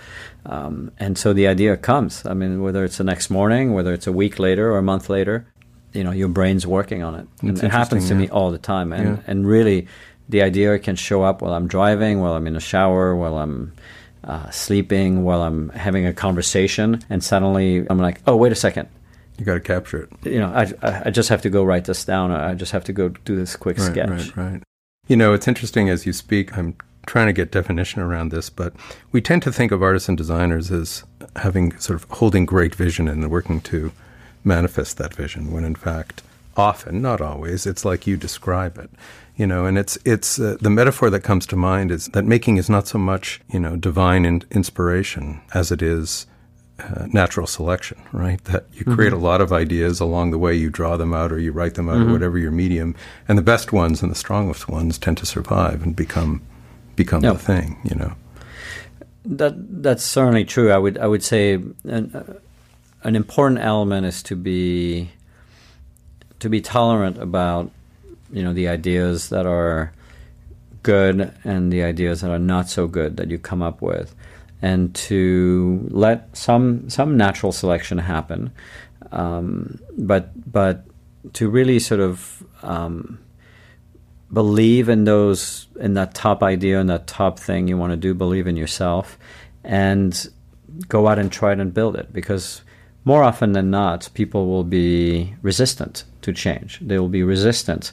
[0.46, 4.08] um, and so the idea comes i mean whether it's the next morning whether it's
[4.08, 5.48] a week later or a month later
[5.94, 8.22] you know your brain's working on it and it happens to yeah.
[8.22, 9.24] me all the time and yeah.
[9.28, 9.88] and really
[10.30, 13.74] the idea can show up while i'm driving while i'm in the shower while i'm
[14.24, 18.88] uh, sleeping while I'm having a conversation, and suddenly I'm like, oh, wait a second.
[19.38, 20.32] You got to capture it.
[20.32, 22.32] You know, I, I just have to go write this down.
[22.32, 24.10] I just have to go do this quick right, sketch.
[24.10, 24.64] Right, right.
[25.08, 26.56] You know, it's interesting as you speak.
[26.58, 28.74] I'm trying to get definition around this, but
[29.12, 31.04] we tend to think of artists and designers as
[31.36, 33.92] having sort of holding great vision and working to
[34.44, 36.22] manifest that vision, when in fact,
[36.56, 38.90] often, not always, it's like you describe it.
[39.36, 42.58] You know, and it's it's uh, the metaphor that comes to mind is that making
[42.58, 46.28] is not so much you know divine in- inspiration as it is
[46.80, 48.44] uh, natural selection, right?
[48.46, 49.22] That you create mm-hmm.
[49.22, 51.90] a lot of ideas along the way, you draw them out or you write them
[51.90, 52.10] out mm-hmm.
[52.10, 52.96] or whatever your medium,
[53.28, 56.42] and the best ones and the strongest ones tend to survive and become
[56.96, 58.14] become the thing, you know.
[59.26, 60.72] That that's certainly true.
[60.72, 62.34] I would I would say an, uh,
[63.04, 65.10] an important element is to be
[66.44, 67.72] to be tolerant about
[68.32, 69.94] you know the ideas that are
[70.84, 74.14] good and the ideas that are not so good that you come up with
[74.62, 78.52] and to let some some natural selection happen,
[79.14, 80.86] um, but but
[81.32, 83.20] to really sort of um,
[84.34, 88.14] believe in those in that top idea and that top thing you want to do.
[88.14, 89.18] Believe in yourself,
[89.64, 90.30] and
[90.90, 92.64] go out and try it and build it because
[93.06, 96.80] more often than not, people will be resistant to change.
[96.82, 97.92] They will be resistant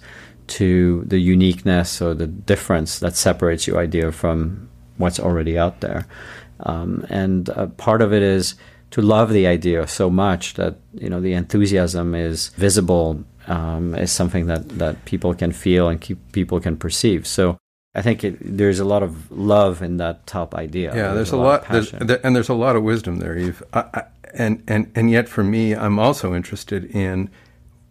[0.49, 6.07] to the uniqueness or the difference that separates your idea from what's already out there.
[6.61, 8.55] Um, and uh, part of it is
[8.91, 14.13] to love the idea so much that you know the enthusiasm is visible, um, is
[14.13, 17.27] something that that people can feel and keep, people can perceive.
[17.27, 17.57] So
[17.95, 20.95] I think it, there's a lot of love in that top idea.
[20.95, 23.37] Yeah, there's, there's a, a, lot, there's, there, and there's a lot of wisdom there,
[23.37, 23.63] Yves.
[23.73, 27.31] I, I, and and and yet, for me, I'm also interested in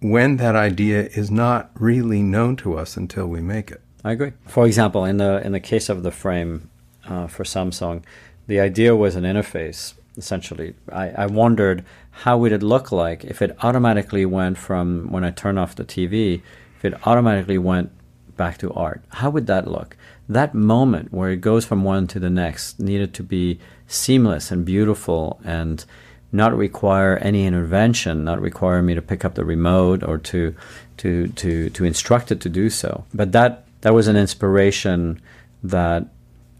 [0.01, 3.81] when that idea is not really known to us until we make it.
[4.05, 4.31] I agree.
[4.47, 6.69] For example, in the in the case of the frame
[7.05, 8.03] uh, for Samsung,
[8.47, 10.75] the idea was an interface essentially.
[10.91, 15.31] I, I wondered how would it look like if it automatically went from when I
[15.31, 16.41] turn off the TV,
[16.77, 17.91] if it automatically went
[18.39, 19.01] back to art.
[19.09, 19.97] How would that look?
[20.29, 24.63] That moment where it goes from one to the next needed to be seamless and
[24.63, 25.83] beautiful and
[26.31, 30.55] not require any intervention, not require me to pick up the remote or to
[31.01, 33.03] to to to instruct it to do so.
[33.13, 35.21] But that that was an inspiration
[35.63, 36.07] that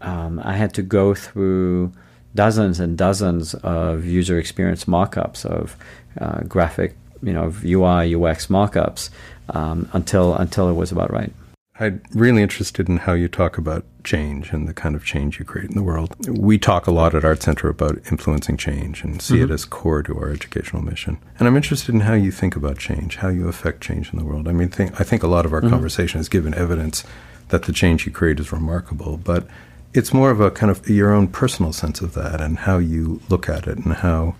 [0.02, 1.92] um, I had to go through
[2.34, 5.76] dozens and dozens of user experience mockups of
[6.20, 9.10] uh, graphic, you know, UI UX mockups
[9.48, 11.32] um, until until it was about right.
[11.80, 15.46] I'm really interested in how you talk about change and the kind of change you
[15.46, 16.14] create in the world.
[16.28, 19.44] We talk a lot at Art Center about influencing change and see mm-hmm.
[19.44, 21.18] it as core to our educational mission.
[21.38, 24.26] And I'm interested in how you think about change, how you affect change in the
[24.26, 24.46] world.
[24.46, 25.70] I mean, think, I think a lot of our mm-hmm.
[25.70, 27.02] conversation has given evidence
[27.48, 29.46] that the change you create is remarkable, but
[29.94, 33.22] it's more of a kind of your own personal sense of that and how you
[33.30, 34.36] look at it and how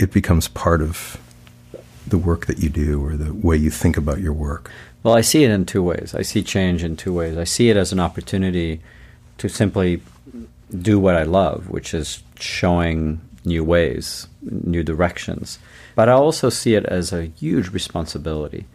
[0.00, 1.20] it becomes part of
[2.06, 4.70] the work that you do or the way you think about your work.
[5.02, 6.14] Well, I see it in two ways.
[6.14, 7.36] I see change in two ways.
[7.36, 8.80] I see it as an opportunity
[9.38, 10.00] to simply
[10.80, 15.58] do what I love, which is showing new ways, new directions.
[15.94, 18.66] But I also see it as a huge responsibility.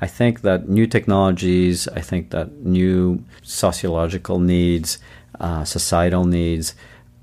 [0.00, 4.98] I think that new technologies, I think that new sociological needs,
[5.40, 6.74] uh, societal needs,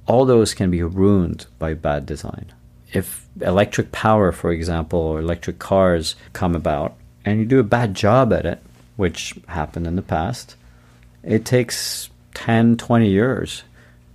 [0.07, 2.51] all those can be ruined by bad design.
[2.94, 7.94] If electric power, for example, or electric cars come about, and you do a bad
[7.94, 8.62] job at it,
[8.96, 10.56] which happened in the past,
[11.24, 13.64] it takes 10, 20 years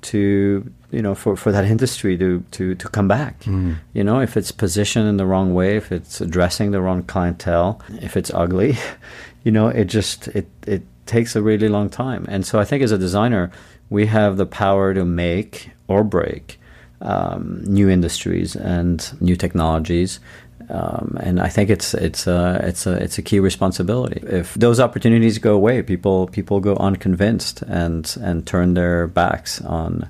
[0.03, 3.77] to you know for, for that industry to, to, to come back mm.
[3.93, 7.81] you know if it's positioned in the wrong way if it's addressing the wrong clientele
[8.01, 8.77] if it's ugly
[9.43, 12.83] you know it just it it takes a really long time and so i think
[12.83, 13.51] as a designer
[13.91, 16.59] we have the power to make or break
[17.01, 20.20] um, new industries and new technologies
[20.68, 24.20] Um, and I think it's it's a it's a it's a key responsibility.
[24.26, 30.09] If those opportunities go away, people people go unconvinced and and turn their backs on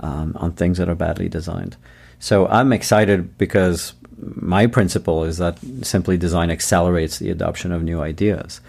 [0.00, 1.76] um, on things that are badly designed.
[2.20, 3.92] So I'm excited because
[4.34, 8.62] my principle is that simply design accelerates the adoption of new ideas,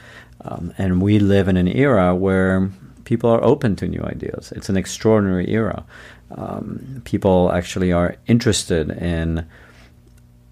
[0.44, 2.70] um, and we live in an era where
[3.06, 4.52] people are open to new ideas.
[4.52, 5.84] It's an extraordinary era.
[6.32, 9.46] Um, people actually are interested in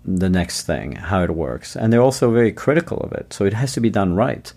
[0.06, 1.76] the next thing, how it works.
[1.76, 3.34] And they're also very critical of it.
[3.34, 4.52] So it has to be done right.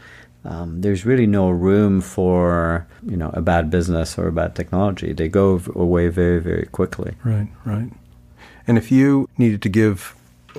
[0.45, 5.13] Um, there's really no room for you know a bad business or a bad technology.
[5.13, 7.13] They go away very very quickly.
[7.25, 7.91] Right, right.
[8.67, 10.17] And if you needed to give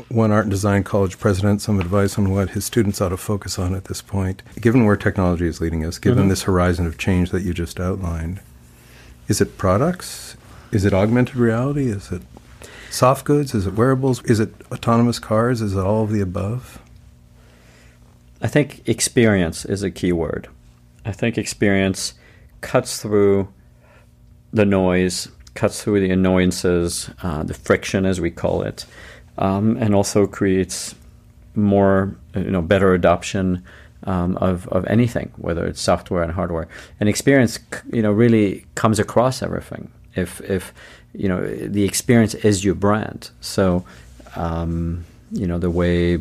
[0.09, 3.57] one art and design college president some advice on what his students ought to focus
[3.57, 6.29] on at this point, given where technology is leading us, given mm-hmm.
[6.29, 8.39] this horizon of change that you just outlined,
[9.27, 10.30] is it products?
[10.71, 11.89] Is it augmented reality?
[11.89, 12.21] Is it
[12.89, 13.53] soft goods?
[13.53, 14.23] Is it wearables?
[14.23, 15.61] Is it autonomous cars?
[15.61, 16.79] Is it all of the above?
[18.41, 20.47] I think experience is a key word.
[21.05, 22.13] I think experience
[22.61, 23.49] cuts through
[24.53, 28.85] the noise, cuts through the annoyances, uh, the friction, as we call it,
[29.37, 30.95] um, and also creates
[31.53, 33.63] more, you know, better adoption
[34.05, 36.67] um, of of anything, whether it's software and hardware.
[36.99, 37.59] And experience,
[37.91, 39.91] you know, really comes across everything.
[40.15, 40.73] If if
[41.13, 43.31] you know the experience is your brand.
[43.41, 43.85] So
[44.35, 46.19] um, you know the way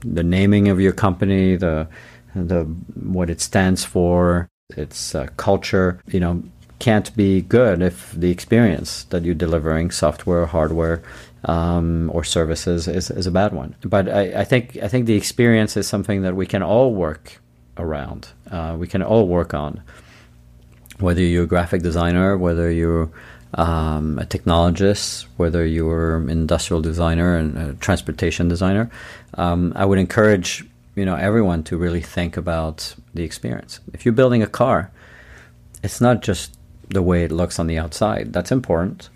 [0.00, 1.88] the naming of your company, the
[2.34, 6.42] the what it stands for, its uh, culture, you know,
[6.78, 11.02] can't be good if the experience that you're delivering, software, hardware,
[11.44, 13.74] um, or services, is, is a bad one.
[13.82, 17.40] But I, I, think I think the experience is something that we can all work
[17.76, 18.28] around.
[18.50, 19.82] Uh, we can all work on.
[21.00, 23.10] Whether you're a graphic designer, whether you're
[23.54, 28.90] um, a technologist, whether you're an industrial designer and a transportation designer,
[29.34, 30.64] um, I would encourage
[30.96, 33.80] you know everyone to really think about the experience.
[33.92, 34.90] If you're building a car,
[35.82, 36.56] it's not just
[36.88, 38.32] the way it looks on the outside.
[38.32, 39.08] That's important.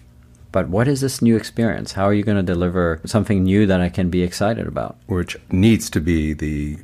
[0.53, 1.93] But what is this new experience?
[1.93, 4.97] How are you going to deliver something new that I can be excited about?
[5.07, 6.79] Which needs to be the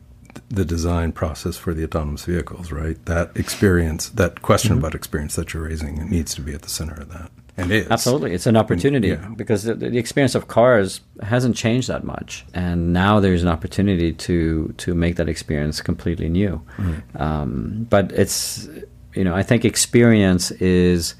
[0.48, 3.02] the design process for the autonomous vehicles, right?
[3.06, 4.80] That experience, that question mm-hmm.
[4.80, 7.30] about experience that you're raising, needs to be at the center of that.
[7.56, 7.90] And it is.
[7.90, 8.32] Absolutely.
[8.32, 9.28] It's an opportunity yeah.
[9.36, 12.44] because the, the, experience of cars hasn't changed that much.
[12.54, 16.62] And now there's an opportunity to, to make that experience completely new.
[16.76, 17.20] Mm-hmm.
[17.20, 18.68] Um, but it's,
[19.14, 21.16] you know, I think experience is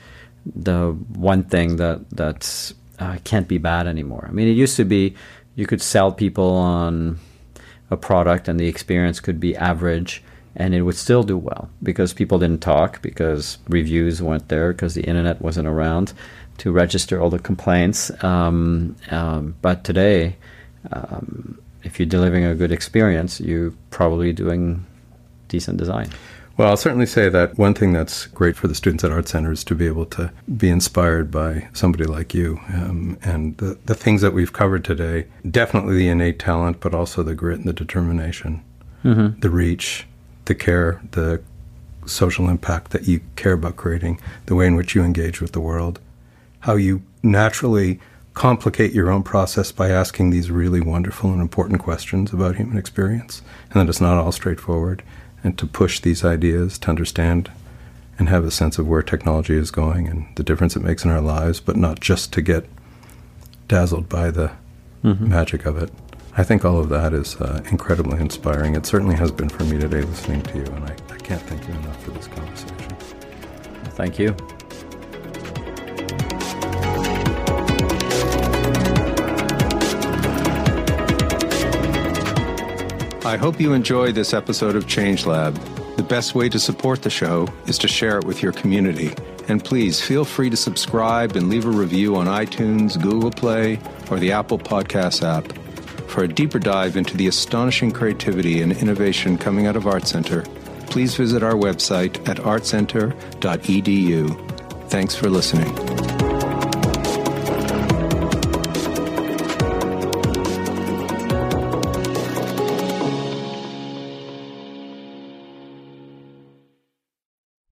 [0.47, 4.27] the one thing that, that uh, can't be bad anymore.
[4.29, 5.17] I mean, it used to be
[5.57, 7.19] you could sell people on
[7.91, 10.23] a product and the experience could be average
[10.57, 14.95] and it would still do well because people didn't talk because reviews weren't there because
[14.95, 16.13] the internet wasn't around
[16.59, 18.11] to register all the complaints.
[18.25, 20.37] Um, um, but today
[20.93, 24.85] um, if you're delivering a good experience you're probably doing
[25.49, 26.11] decent design
[26.59, 29.53] well, I'll certainly say that one thing that's great for the students at Art Center
[29.53, 32.61] is to be able to be inspired by somebody like you.
[32.75, 37.23] Um, and the, the things that we've covered today definitely the innate talent, but also
[37.23, 38.65] the grit and the determination,
[39.05, 39.39] mm-hmm.
[39.39, 40.09] the reach,
[40.47, 41.41] the care, the
[42.07, 45.61] social impact that you care about creating, the way in which you engage with the
[45.61, 46.01] world,
[46.61, 48.01] how you naturally
[48.35, 53.43] complicate your own process by asking these really wonderful and important questions about human experience,
[53.71, 55.05] and that it's not all straightforward
[55.43, 57.51] and to push these ideas, to understand
[58.19, 61.11] and have a sense of where technology is going and the difference it makes in
[61.11, 62.69] our lives, but not just to get
[63.69, 64.51] dazzled by the
[65.05, 65.29] mm-hmm.
[65.29, 65.91] magic of it.
[66.37, 68.75] I think all of that is uh, incredibly inspiring.
[68.75, 71.67] It certainly has been for me today listening to you, and I, I can't thank
[71.67, 72.97] you enough for this conversation.
[73.97, 74.37] Thank you.
[83.29, 85.55] I hope you enjoyed this episode of Change Lab.
[85.99, 89.13] The best way to support the show is to share it with your community.
[89.49, 94.19] And please feel free to subscribe and leave a review on iTunes, Google Play, or
[94.19, 95.53] the Apple Podcasts app.
[96.09, 100.41] For a deeper dive into the astonishing creativity and innovation coming out of Art Center,
[100.87, 103.29] please visit our website at artcenter.edu.
[104.89, 105.98] Thanks for listening.